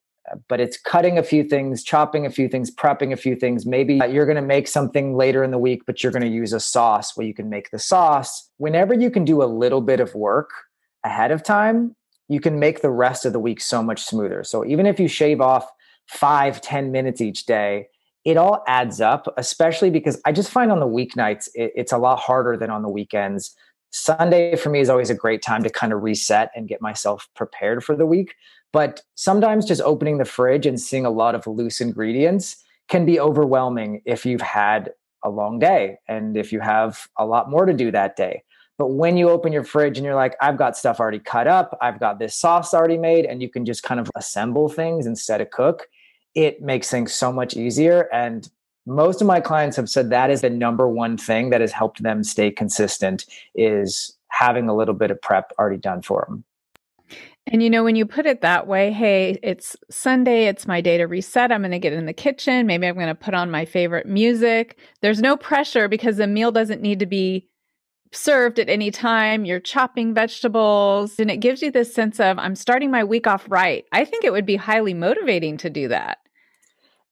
but 0.48 0.61
it's 0.61 0.76
cutting 0.76 1.18
a 1.18 1.22
few 1.22 1.42
things, 1.44 1.82
chopping 1.82 2.26
a 2.26 2.30
few 2.30 2.48
things, 2.48 2.70
prepping 2.70 3.12
a 3.12 3.16
few 3.16 3.35
things. 3.35 3.66
Maybe 3.66 4.00
you're 4.11 4.26
going 4.26 4.37
to 4.37 4.42
make 4.42 4.68
something 4.68 5.16
later 5.16 5.42
in 5.42 5.50
the 5.50 5.58
week, 5.58 5.82
but 5.87 6.02
you're 6.02 6.12
going 6.12 6.22
to 6.22 6.28
use 6.28 6.52
a 6.52 6.61
sauce 6.61 7.16
where 7.16 7.26
you 7.26 7.35
can 7.35 7.48
make 7.48 7.70
the 7.70 7.78
sauce. 7.78 8.48
Whenever 8.58 8.94
you 8.94 9.11
can 9.11 9.24
do 9.24 9.42
a 9.42 9.44
little 9.44 9.80
bit 9.80 10.00
of 10.00 10.14
work 10.14 10.50
ahead 11.04 11.32
of 11.32 11.42
time, 11.42 11.96
you 12.28 12.40
can 12.40 12.58
make 12.58 12.82
the 12.82 12.90
rest 12.90 13.24
of 13.26 13.32
the 13.32 13.40
week 13.40 13.61
so 13.61 13.82
much 13.82 14.02
smoother. 14.02 14.44
So 14.44 14.64
even 14.64 14.87
if 14.87 15.00
you 15.00 15.08
shave 15.08 15.40
off 15.40 15.68
five, 16.08 16.61
ten 16.61 16.92
minutes 16.92 17.20
each 17.20 17.44
day, 17.44 17.88
it 18.24 18.37
all 18.37 18.62
adds 18.68 19.00
up, 19.00 19.26
especially 19.37 19.90
because 19.90 20.20
I 20.24 20.30
just 20.30 20.50
find 20.50 20.70
on 20.70 20.78
the 20.78 20.87
weeknights, 20.87 21.48
it, 21.54 21.72
it's 21.74 21.92
a 21.92 21.98
lot 21.98 22.20
harder 22.20 22.56
than 22.56 22.70
on 22.70 22.82
the 22.82 22.88
weekends. 22.88 23.54
Sunday 23.90 24.56
for 24.56 24.70
me 24.70 24.80
is 24.80 24.88
always 24.88 25.11
a 25.11 25.14
great 25.14 25.42
time 25.42 25.62
to 25.64 25.68
kind 25.68 25.92
of 25.92 26.02
reset 26.02 26.50
and 26.54 26.68
get 26.68 26.80
myself 26.80 27.28
prepared 27.35 27.85
for 27.85 27.96
the 27.96 28.06
week. 28.06 28.35
But 28.72 29.02
sometimes 29.14 29.66
just 29.66 29.82
opening 29.82 30.18
the 30.18 30.24
fridge 30.24 30.66
and 30.66 30.80
seeing 30.80 31.04
a 31.04 31.11
lot 31.11 31.35
of 31.35 31.46
loose 31.46 31.80
ingredients 31.80 32.56
can 32.88 33.04
be 33.04 33.20
overwhelming 33.20 34.02
if 34.04 34.26
you've 34.26 34.40
had 34.40 34.92
a 35.22 35.30
long 35.30 35.58
day 35.58 35.98
and 36.08 36.37
if 36.37 36.52
you 36.52 36.61
have 36.61 37.06
a 37.18 37.26
lot 37.26 37.50
more 37.50 37.66
to 37.66 37.72
do 37.72 37.90
that 37.90 38.16
day. 38.16 38.42
But 38.78 38.88
when 38.88 39.16
you 39.16 39.30
open 39.30 39.52
your 39.52 39.64
fridge 39.64 39.98
and 39.98 40.04
you're 40.04 40.14
like, 40.14 40.35
I've 40.40 40.56
got 40.56 40.76
stuff 40.76 40.98
already 40.98 41.20
cut 41.20 41.46
up, 41.46 41.76
I've 41.80 42.00
got 42.00 42.18
this 42.18 42.35
sauce 42.35 42.74
already 42.74 42.98
made, 42.98 43.26
and 43.26 43.40
you 43.40 43.48
can 43.48 43.64
just 43.64 43.82
kind 43.82 44.00
of 44.00 44.11
assemble 44.16 44.68
things 44.68 45.06
instead 45.06 45.40
of 45.40 45.50
cook, 45.50 45.87
it 46.35 46.62
makes 46.62 46.90
things 46.90 47.12
so 47.12 47.32
much 47.32 47.56
easier. 47.56 48.08
And 48.12 48.50
most 48.87 49.20
of 49.20 49.26
my 49.26 49.40
clients 49.40 49.76
have 49.76 49.88
said 49.88 50.11
that 50.11 50.30
is 50.30 50.40
the 50.40 50.50
number 50.50 50.88
one 50.88 51.16
thing 51.16 51.50
that 51.50 51.61
has 51.61 51.70
helped 51.70 52.02
them 52.02 52.24
stay 52.24 52.50
consistent 52.50 53.26
is 53.54 54.16
having 54.28 54.68
a 54.68 54.74
little 54.74 54.94
bit 54.94 55.11
of 55.11 55.20
prep 55.20 55.52
already 55.58 55.76
done 55.76 56.02
for 56.02 56.24
them. 56.28 56.44
And 57.46 57.62
you 57.62 57.70
know, 57.70 57.83
when 57.83 57.96
you 57.96 58.07
put 58.07 58.24
it 58.24 58.40
that 58.42 58.66
way, 58.66 58.92
hey, 58.92 59.38
it's 59.42 59.76
Sunday, 59.90 60.46
it's 60.46 60.66
my 60.66 60.81
day 60.81 60.98
to 60.98 61.05
reset. 61.05 61.50
I'm 61.50 61.62
going 61.62 61.72
to 61.72 61.78
get 61.78 61.92
in 61.92 62.07
the 62.07 62.12
kitchen. 62.12 62.66
Maybe 62.66 62.87
I'm 62.87 62.94
going 62.94 63.09
to 63.09 63.14
put 63.14 63.35
on 63.35 63.50
my 63.50 63.64
favorite 63.64 64.07
music. 64.07 64.78
There's 65.00 65.20
no 65.20 65.37
pressure 65.37 65.88
because 65.88 66.18
the 66.18 66.28
meal 66.28 66.52
doesn't 66.52 66.81
need 66.81 67.00
to 67.00 67.07
be 67.07 67.48
served 68.12 68.59
at 68.59 68.68
any 68.68 68.90
time. 68.90 69.44
You're 69.44 69.59
chopping 69.59 70.14
vegetables, 70.14 71.18
and 71.18 71.31
it 71.31 71.38
gives 71.38 71.62
you 71.62 71.70
this 71.70 71.92
sense 71.92 72.20
of, 72.20 72.38
I'm 72.38 72.55
starting 72.55 72.90
my 72.90 73.02
week 73.02 73.26
off 73.26 73.44
right. 73.48 73.85
I 73.90 74.05
think 74.05 74.24
it 74.24 74.33
would 74.33 74.46
be 74.46 74.57
highly 74.57 74.94
motivating 74.94 75.57
to 75.59 75.70
do 75.70 75.88
that. 75.88 76.18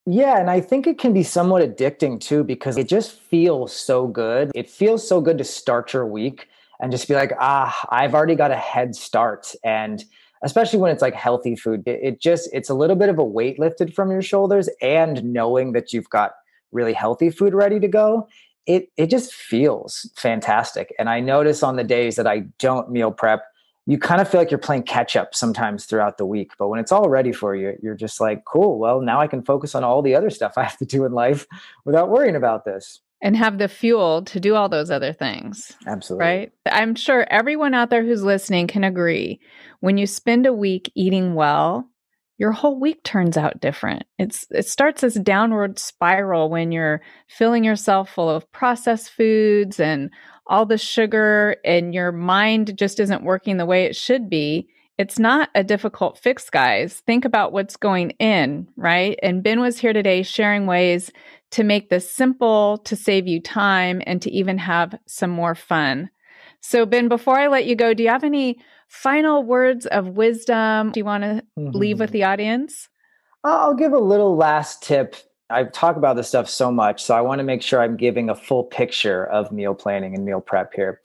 Yeah, 0.07 0.39
and 0.39 0.51
I 0.51 0.61
think 0.61 0.87
it 0.87 0.99
can 0.99 1.13
be 1.13 1.23
somewhat 1.23 1.63
addicting 1.63 2.21
too 2.21 2.45
because 2.45 2.77
it 2.77 2.89
just 2.89 3.13
feels 3.13 3.73
so 3.75 4.07
good. 4.07 4.53
It 4.55 4.71
feels 4.71 5.07
so 5.07 5.21
good 5.21 5.39
to 5.39 5.45
start 5.45 5.93
your 5.93 6.07
week 6.07 6.49
and 6.81 6.91
just 6.91 7.09
be 7.09 7.15
like, 7.15 7.33
ah, 7.39 7.87
I've 7.91 8.15
already 8.15 8.35
got 8.35 8.51
a 8.51 8.57
head 8.57 8.95
start. 8.95 9.55
And 9.63 10.03
especially 10.43 10.79
when 10.79 10.91
it's 10.91 11.03
like 11.03 11.15
healthy 11.15 11.57
food, 11.57 11.83
it, 11.87 12.21
just, 12.21 12.49
it's 12.53 12.71
a 12.71 12.75
little 12.75 12.97
bit 12.97 13.09
of 13.09 13.19
a 13.19 13.25
weight 13.25 13.59
lifted 13.59 13.95
from 13.95 14.11
your 14.11 14.23
shoulders. 14.23 14.69
And 14.81 15.23
knowing 15.25 15.73
that 15.73 15.93
you've 15.93 16.11
got 16.11 16.33
really 16.73 16.93
healthy 16.93 17.31
food 17.31 17.55
ready 17.55 17.81
to 17.81 17.89
go, 17.89 18.29
it, 18.67 18.89
it 18.97 19.09
just 19.09 19.33
feels 19.33 20.11
fantastic. 20.17 20.95
And 20.99 21.09
I 21.09 21.21
notice 21.21 21.63
on 21.63 21.77
the 21.77 21.85
days 21.85 22.17
that 22.17 22.27
I 22.27 22.45
don't 22.59 22.91
meal 22.91 23.11
prep, 23.11 23.45
you 23.87 23.99
kind 23.99 24.21
of 24.21 24.29
feel 24.29 24.41
like 24.41 24.51
you're 24.51 24.59
playing 24.59 24.85
catch 24.85 25.17
up 25.17 25.35
sometimes 25.35 25.85
throughout 25.85 26.19
the 26.19 26.27
week. 26.27 26.53
But 26.59 26.69
when 26.69 26.79
it's 26.79 26.93
all 26.93 27.09
ready 27.09 27.33
for 27.33 27.57
you, 27.57 27.77
you're 27.83 27.97
just 27.97 28.21
like, 28.21 28.45
cool, 28.45 28.79
well, 28.79 29.01
now 29.01 29.21
I 29.21 29.27
can 29.27 29.43
focus 29.43 29.75
on 29.75 29.83
all 29.83 30.03
the 30.03 30.15
other 30.15 30.31
stuff 30.31 30.53
I 30.57 30.63
have 30.63 30.79
to 30.79 30.85
do 30.85 31.05
in 31.05 31.13
life 31.13 31.47
without 31.85 32.11
worrying 32.11 32.37
about 32.37 32.65
this 32.65 33.01
and 33.23 33.37
have 33.37 33.59
the 33.59 33.69
fuel 33.69 34.23
to 34.25 34.41
do 34.41 34.55
all 34.55 34.69
those 34.69 34.91
other 34.91 35.13
things. 35.13 35.73
Absolutely. 35.87 36.27
Right? 36.27 36.53
I'm 36.67 36.95
sure 36.95 37.27
everyone 37.31 37.75
out 37.75 37.91
there 37.91 38.05
who's 38.05 38.23
listening 38.23 38.67
can 38.67 38.85
agree. 38.85 39.41
When 39.81 39.99
you 39.99 40.07
spend 40.07 40.47
a 40.47 40.53
week 40.53 40.91
eating 40.95 41.35
well, 41.35 41.91
your 42.39 42.53
whole 42.53 42.81
week 42.81 43.03
turns 43.05 43.37
out 43.37 43.61
different. 43.61 44.05
It's 44.19 44.47
it 44.51 44.67
starts 44.67 45.03
this 45.03 45.15
downward 45.15 45.79
spiral 45.79 46.49
when 46.49 46.73
you're 46.73 47.03
filling 47.29 47.65
yourself 47.65 48.09
full 48.09 48.31
of 48.31 48.51
processed 48.51 49.11
foods 49.11 49.79
and 49.79 50.11
all 50.47 50.65
the 50.65 50.79
sugar 50.79 51.57
and 51.67 51.93
your 51.93 52.13
mind 52.13 52.79
just 52.79 52.99
isn't 52.99 53.25
working 53.25 53.59
the 53.59 53.67
way 53.67 53.85
it 53.85 53.95
should 53.95 54.31
be. 54.31 54.69
It's 54.97 55.19
not 55.19 55.51
a 55.55 55.63
difficult 55.63 56.19
fix, 56.19 56.49
guys. 56.51 57.03
Think 57.07 57.27
about 57.27 57.53
what's 57.53 57.77
going 57.77 58.11
in, 58.19 58.69
right? 58.77 59.19
And 59.23 59.43
Ben 59.43 59.61
was 59.61 59.79
here 59.79 59.93
today 59.93 60.23
sharing 60.23 60.67
ways 60.67 61.11
to 61.51 61.65
make 61.65 61.91
this 61.91 62.11
simple, 62.11 62.79
to 62.79 62.97
save 62.97 63.27
you 63.27 63.41
time, 63.41 64.03
and 64.07 64.23
to 64.23 64.31
even 64.31 64.59
have 64.59 64.95
some 65.07 65.31
more 65.31 65.55
fun. 65.55 66.11
So, 66.61 66.87
Ben, 66.87 67.09
before 67.09 67.39
I 67.39 67.49
let 67.49 67.67
you 67.67 67.75
go, 67.75 67.95
do 67.95 68.03
you 68.03 68.09
have 68.09 68.25
any 68.25 68.59
final 68.89 69.43
words 69.43 69.87
of 69.87 70.09
wisdom 70.09 70.91
do 70.91 71.01
you 71.01 71.05
want 71.05 71.23
to 71.23 71.43
mm-hmm. 71.59 71.77
leave 71.77 71.99
with 71.99 72.11
mm-hmm. 72.11 72.15
the 72.15 72.25
audience? 72.25 72.89
I'll 73.45 73.75
give 73.75 73.93
a 73.93 73.99
little 73.99 74.37
last 74.37 74.83
tip. 74.83 75.17
I 75.49 75.65
talk 75.65 75.97
about 75.97 76.17
this 76.17 76.29
stuff 76.29 76.49
so 76.49 76.71
much, 76.71 77.03
so 77.03 77.17
I 77.17 77.21
want 77.21 77.39
to 77.39 77.45
make 77.45 77.63
sure 77.63 77.81
I'm 77.81 77.97
giving 77.97 78.29
a 78.29 78.35
full 78.35 78.65
picture 78.65 79.27
of 79.27 79.51
meal 79.51 79.75
planning 79.75 80.15
and 80.15 80.25
meal 80.25 80.41
prep 80.41 80.75
here. 80.75 81.01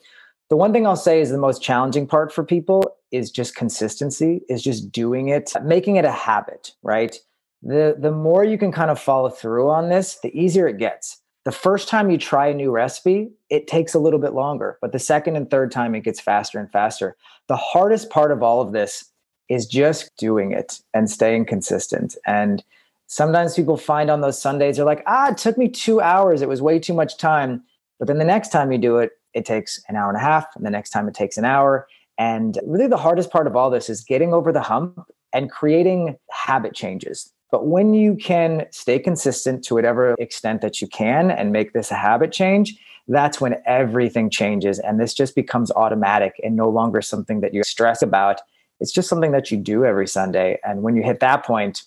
The 0.50 0.56
one 0.56 0.72
thing 0.72 0.86
I'll 0.86 0.94
say 0.94 1.20
is 1.20 1.30
the 1.30 1.38
most 1.38 1.62
challenging 1.62 2.06
part 2.06 2.32
for 2.32 2.44
people 2.44 2.84
is 3.10 3.30
just 3.30 3.56
consistency, 3.56 4.42
is 4.48 4.62
just 4.62 4.92
doing 4.92 5.28
it, 5.28 5.52
making 5.64 5.96
it 5.96 6.04
a 6.04 6.12
habit, 6.12 6.72
right? 6.82 7.16
The 7.62 7.96
the 7.98 8.10
more 8.10 8.44
you 8.44 8.58
can 8.58 8.72
kind 8.72 8.90
of 8.90 9.00
follow 9.00 9.28
through 9.28 9.70
on 9.70 9.88
this, 9.88 10.18
the 10.22 10.36
easier 10.38 10.68
it 10.68 10.78
gets. 10.78 11.20
The 11.44 11.52
first 11.52 11.88
time 11.88 12.10
you 12.10 12.18
try 12.18 12.48
a 12.48 12.54
new 12.54 12.72
recipe, 12.72 13.30
it 13.50 13.68
takes 13.68 13.94
a 13.94 14.00
little 14.00 14.18
bit 14.18 14.32
longer, 14.32 14.78
but 14.80 14.90
the 14.90 14.98
second 14.98 15.36
and 15.36 15.48
third 15.48 15.70
time 15.70 15.94
it 15.94 16.02
gets 16.02 16.20
faster 16.20 16.58
and 16.58 16.70
faster. 16.72 17.16
The 17.46 17.56
hardest 17.56 18.10
part 18.10 18.32
of 18.32 18.42
all 18.42 18.60
of 18.60 18.72
this 18.72 19.12
is 19.48 19.66
just 19.66 20.10
doing 20.16 20.52
it 20.52 20.80
and 20.92 21.08
staying 21.08 21.46
consistent. 21.46 22.16
And 22.26 22.64
sometimes 23.06 23.54
people 23.54 23.76
find 23.76 24.10
on 24.10 24.20
those 24.20 24.40
Sundays, 24.40 24.76
they're 24.76 24.84
like, 24.84 25.04
ah, 25.06 25.30
it 25.30 25.38
took 25.38 25.56
me 25.56 25.68
two 25.68 26.00
hours. 26.00 26.42
It 26.42 26.48
was 26.48 26.60
way 26.60 26.80
too 26.80 26.94
much 26.94 27.16
time. 27.16 27.62
But 27.98 28.08
then 28.08 28.18
the 28.18 28.24
next 28.24 28.48
time 28.50 28.72
you 28.72 28.78
do 28.78 28.98
it, 28.98 29.12
it 29.32 29.44
takes 29.44 29.80
an 29.88 29.96
hour 29.96 30.08
and 30.08 30.16
a 30.16 30.20
half. 30.20 30.46
And 30.56 30.66
the 30.66 30.70
next 30.70 30.90
time 30.90 31.06
it 31.06 31.14
takes 31.14 31.38
an 31.38 31.44
hour. 31.44 31.86
And 32.18 32.58
really, 32.66 32.88
the 32.88 32.96
hardest 32.96 33.30
part 33.30 33.46
of 33.46 33.54
all 33.54 33.70
this 33.70 33.88
is 33.88 34.02
getting 34.02 34.32
over 34.32 34.52
the 34.52 34.62
hump 34.62 34.98
and 35.32 35.50
creating 35.50 36.16
habit 36.30 36.74
changes. 36.74 37.32
But 37.50 37.66
when 37.66 37.94
you 37.94 38.16
can 38.16 38.66
stay 38.70 38.98
consistent 38.98 39.64
to 39.64 39.74
whatever 39.74 40.14
extent 40.18 40.62
that 40.62 40.80
you 40.80 40.88
can 40.88 41.30
and 41.30 41.52
make 41.52 41.72
this 41.72 41.90
a 41.90 41.94
habit 41.94 42.32
change, 42.32 42.78
that's 43.08 43.40
when 43.40 43.56
everything 43.66 44.30
changes. 44.30 44.78
And 44.80 44.98
this 44.98 45.14
just 45.14 45.34
becomes 45.34 45.70
automatic 45.70 46.40
and 46.42 46.56
no 46.56 46.68
longer 46.68 47.00
something 47.00 47.40
that 47.40 47.54
you 47.54 47.62
stress 47.62 48.02
about. 48.02 48.40
It's 48.80 48.92
just 48.92 49.08
something 49.08 49.32
that 49.32 49.50
you 49.50 49.58
do 49.58 49.84
every 49.84 50.08
Sunday. 50.08 50.58
And 50.64 50.82
when 50.82 50.96
you 50.96 51.02
hit 51.02 51.20
that 51.20 51.44
point, 51.44 51.84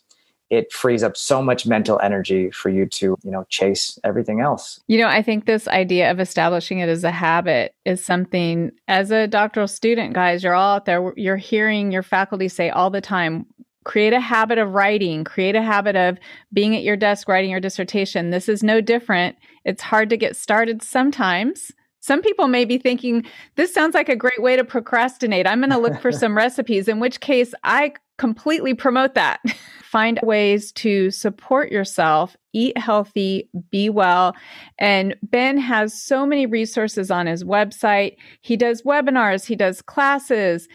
it 0.49 0.73
frees 0.73 1.03
up 1.03 1.15
so 1.15 1.41
much 1.41 1.67
mental 1.67 1.99
energy 2.01 2.49
for 2.49 2.69
you 2.69 2.85
to 2.85 3.15
you 3.23 3.31
know 3.31 3.45
chase 3.49 3.99
everything 4.03 4.41
else 4.41 4.79
you 4.87 4.97
know 4.97 5.07
i 5.07 5.21
think 5.21 5.45
this 5.45 5.67
idea 5.67 6.09
of 6.09 6.19
establishing 6.19 6.79
it 6.79 6.89
as 6.89 7.03
a 7.03 7.11
habit 7.11 7.75
is 7.85 8.03
something 8.03 8.71
as 8.87 9.11
a 9.11 9.27
doctoral 9.27 9.67
student 9.67 10.13
guys 10.13 10.43
you're 10.43 10.55
all 10.55 10.75
out 10.75 10.85
there 10.85 11.13
you're 11.15 11.37
hearing 11.37 11.91
your 11.91 12.03
faculty 12.03 12.47
say 12.47 12.69
all 12.69 12.89
the 12.89 13.01
time 13.01 13.45
create 13.89 14.13
a 14.13 14.19
habit 14.19 14.59
of 14.59 14.75
writing, 14.75 15.23
create 15.23 15.55
a 15.55 15.63
habit 15.63 15.95
of 15.95 16.19
being 16.53 16.75
at 16.75 16.83
your 16.83 16.95
desk 16.95 17.27
writing 17.27 17.49
your 17.49 17.59
dissertation. 17.59 18.29
This 18.29 18.47
is 18.47 18.61
no 18.61 18.81
different. 18.81 19.35
It's 19.65 19.81
hard 19.81 20.11
to 20.11 20.17
get 20.17 20.37
started 20.37 20.83
sometimes. 20.83 21.71
Some 21.99 22.21
people 22.21 22.47
may 22.47 22.65
be 22.65 22.77
thinking, 22.77 23.25
this 23.55 23.73
sounds 23.73 23.95
like 23.95 24.07
a 24.07 24.15
great 24.15 24.43
way 24.43 24.55
to 24.55 24.63
procrastinate. 24.63 25.47
I'm 25.47 25.59
going 25.59 25.71
to 25.71 25.79
look 25.79 25.99
for 25.99 26.11
some 26.11 26.37
recipes, 26.37 26.87
in 26.87 26.99
which 26.99 27.19
case 27.19 27.51
I 27.63 27.93
completely 28.19 28.75
promote 28.75 29.15
that. 29.15 29.41
Find 29.83 30.19
ways 30.21 30.71
to 30.73 31.09
support 31.09 31.71
yourself, 31.71 32.37
eat 32.53 32.77
healthy, 32.77 33.49
be 33.71 33.89
well. 33.89 34.35
And 34.77 35.15
Ben 35.23 35.57
has 35.57 35.99
so 35.99 36.27
many 36.27 36.45
resources 36.45 37.09
on 37.09 37.25
his 37.25 37.43
website. 37.43 38.17
He 38.41 38.55
does 38.55 38.83
webinars, 38.83 39.47
he 39.47 39.55
does 39.55 39.81
classes. 39.81 40.67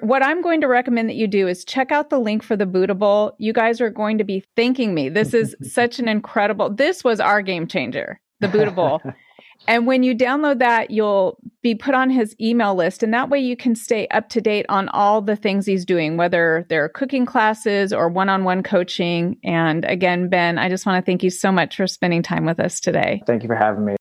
What 0.00 0.22
I'm 0.22 0.40
going 0.40 0.60
to 0.62 0.68
recommend 0.68 1.08
that 1.08 1.16
you 1.16 1.26
do 1.26 1.46
is 1.46 1.64
check 1.64 1.92
out 1.92 2.10
the 2.10 2.18
link 2.18 2.42
for 2.42 2.56
the 2.56 2.66
Buddha 2.66 2.94
Bowl. 2.94 3.34
You 3.38 3.52
guys 3.52 3.80
are 3.80 3.90
going 3.90 4.18
to 4.18 4.24
be 4.24 4.44
thanking 4.56 4.94
me. 4.94 5.08
This 5.08 5.34
is 5.34 5.54
such 5.62 5.98
an 5.98 6.08
incredible, 6.08 6.70
this 6.70 7.04
was 7.04 7.20
our 7.20 7.42
game 7.42 7.66
changer, 7.66 8.20
the 8.40 8.48
Buddha 8.48 8.70
Bowl. 8.70 9.02
and 9.68 9.86
when 9.86 10.02
you 10.02 10.14
download 10.14 10.58
that, 10.60 10.90
you'll 10.90 11.38
be 11.62 11.74
put 11.74 11.94
on 11.94 12.08
his 12.08 12.34
email 12.40 12.74
list. 12.74 13.02
And 13.02 13.12
that 13.12 13.28
way 13.28 13.40
you 13.40 13.56
can 13.56 13.74
stay 13.74 14.08
up 14.08 14.30
to 14.30 14.40
date 14.40 14.64
on 14.70 14.88
all 14.88 15.20
the 15.20 15.36
things 15.36 15.66
he's 15.66 15.84
doing, 15.84 16.16
whether 16.16 16.64
they're 16.70 16.88
cooking 16.88 17.26
classes 17.26 17.92
or 17.92 18.08
one 18.08 18.30
on 18.30 18.44
one 18.44 18.62
coaching. 18.62 19.36
And 19.44 19.84
again, 19.84 20.30
Ben, 20.30 20.56
I 20.56 20.70
just 20.70 20.86
want 20.86 21.04
to 21.04 21.06
thank 21.06 21.22
you 21.22 21.30
so 21.30 21.52
much 21.52 21.76
for 21.76 21.86
spending 21.86 22.22
time 22.22 22.46
with 22.46 22.58
us 22.58 22.80
today. 22.80 23.22
Thank 23.26 23.42
you 23.42 23.48
for 23.48 23.56
having 23.56 23.84
me. 23.84 23.96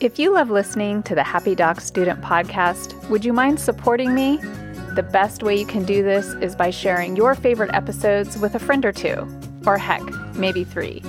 If 0.00 0.18
you 0.18 0.34
love 0.34 0.50
listening 0.50 1.02
to 1.04 1.14
the 1.14 1.22
Happy 1.22 1.54
Doc 1.54 1.80
Student 1.80 2.20
podcast, 2.20 3.08
would 3.08 3.24
you 3.24 3.32
mind 3.32 3.60
supporting 3.60 4.12
me? 4.12 4.40
The 4.94 5.02
best 5.02 5.42
way 5.42 5.56
you 5.56 5.66
can 5.66 5.84
do 5.84 6.04
this 6.04 6.34
is 6.34 6.54
by 6.54 6.70
sharing 6.70 7.16
your 7.16 7.34
favorite 7.34 7.74
episodes 7.74 8.38
with 8.38 8.54
a 8.54 8.60
friend 8.60 8.84
or 8.84 8.92
two, 8.92 9.26
or 9.66 9.76
heck, 9.76 10.04
maybe 10.36 10.62
three. 10.62 11.02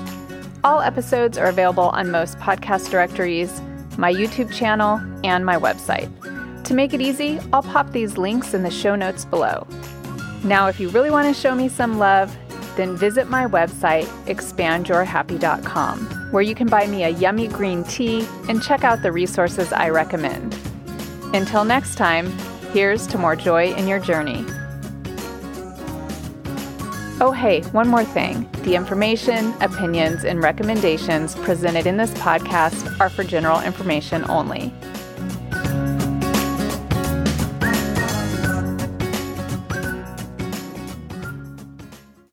All 0.63 0.81
episodes 0.81 1.37
are 1.37 1.45
available 1.45 1.89
on 1.89 2.09
most 2.09 2.39
podcast 2.39 2.89
directories, 2.89 3.61
my 3.95 4.11
YouTube 4.11 4.51
channel, 4.51 4.99
and 5.23 5.45
my 5.45 5.57
website. 5.57 6.09
To 6.63 6.73
make 6.73 6.95
it 6.95 7.01
easy, 7.01 7.39
I'll 7.53 7.61
pop 7.61 7.91
these 7.91 8.17
links 8.17 8.55
in 8.55 8.63
the 8.63 8.71
show 8.71 8.95
notes 8.95 9.23
below. 9.23 9.67
Now, 10.43 10.67
if 10.67 10.79
you 10.79 10.89
really 10.89 11.11
want 11.11 11.27
to 11.27 11.39
show 11.39 11.53
me 11.53 11.69
some 11.69 11.99
love, 11.99 12.35
then 12.77 12.97
visit 12.97 13.29
my 13.29 13.45
website, 13.45 14.05
expandyourhappy.com, 14.25 16.31
where 16.31 16.41
you 16.41 16.55
can 16.55 16.65
buy 16.65 16.87
me 16.87 17.03
a 17.03 17.09
yummy 17.09 17.49
green 17.49 17.83
tea 17.83 18.27
and 18.49 18.63
check 18.63 18.83
out 18.83 19.03
the 19.03 19.11
resources 19.11 19.71
I 19.71 19.89
recommend. 19.89 20.57
Until 21.35 21.65
next 21.65 21.99
time, 21.99 22.35
here's 22.75 23.07
to 23.07 23.17
more 23.17 23.37
joy 23.37 23.73
in 23.75 23.87
your 23.87 24.01
journey. 24.01 24.43
Oh, 27.21 27.33
hey, 27.33 27.61
one 27.71 27.87
more 27.87 28.03
thing. 28.03 28.49
The 28.63 28.75
information, 28.75 29.53
opinions, 29.61 30.25
and 30.25 30.43
recommendations 30.43 31.35
presented 31.35 31.87
in 31.87 31.95
this 31.95 32.11
podcast 32.15 32.99
are 32.99 33.09
for 33.09 33.23
general 33.23 33.61
information 33.61 34.29
only. 34.29 34.73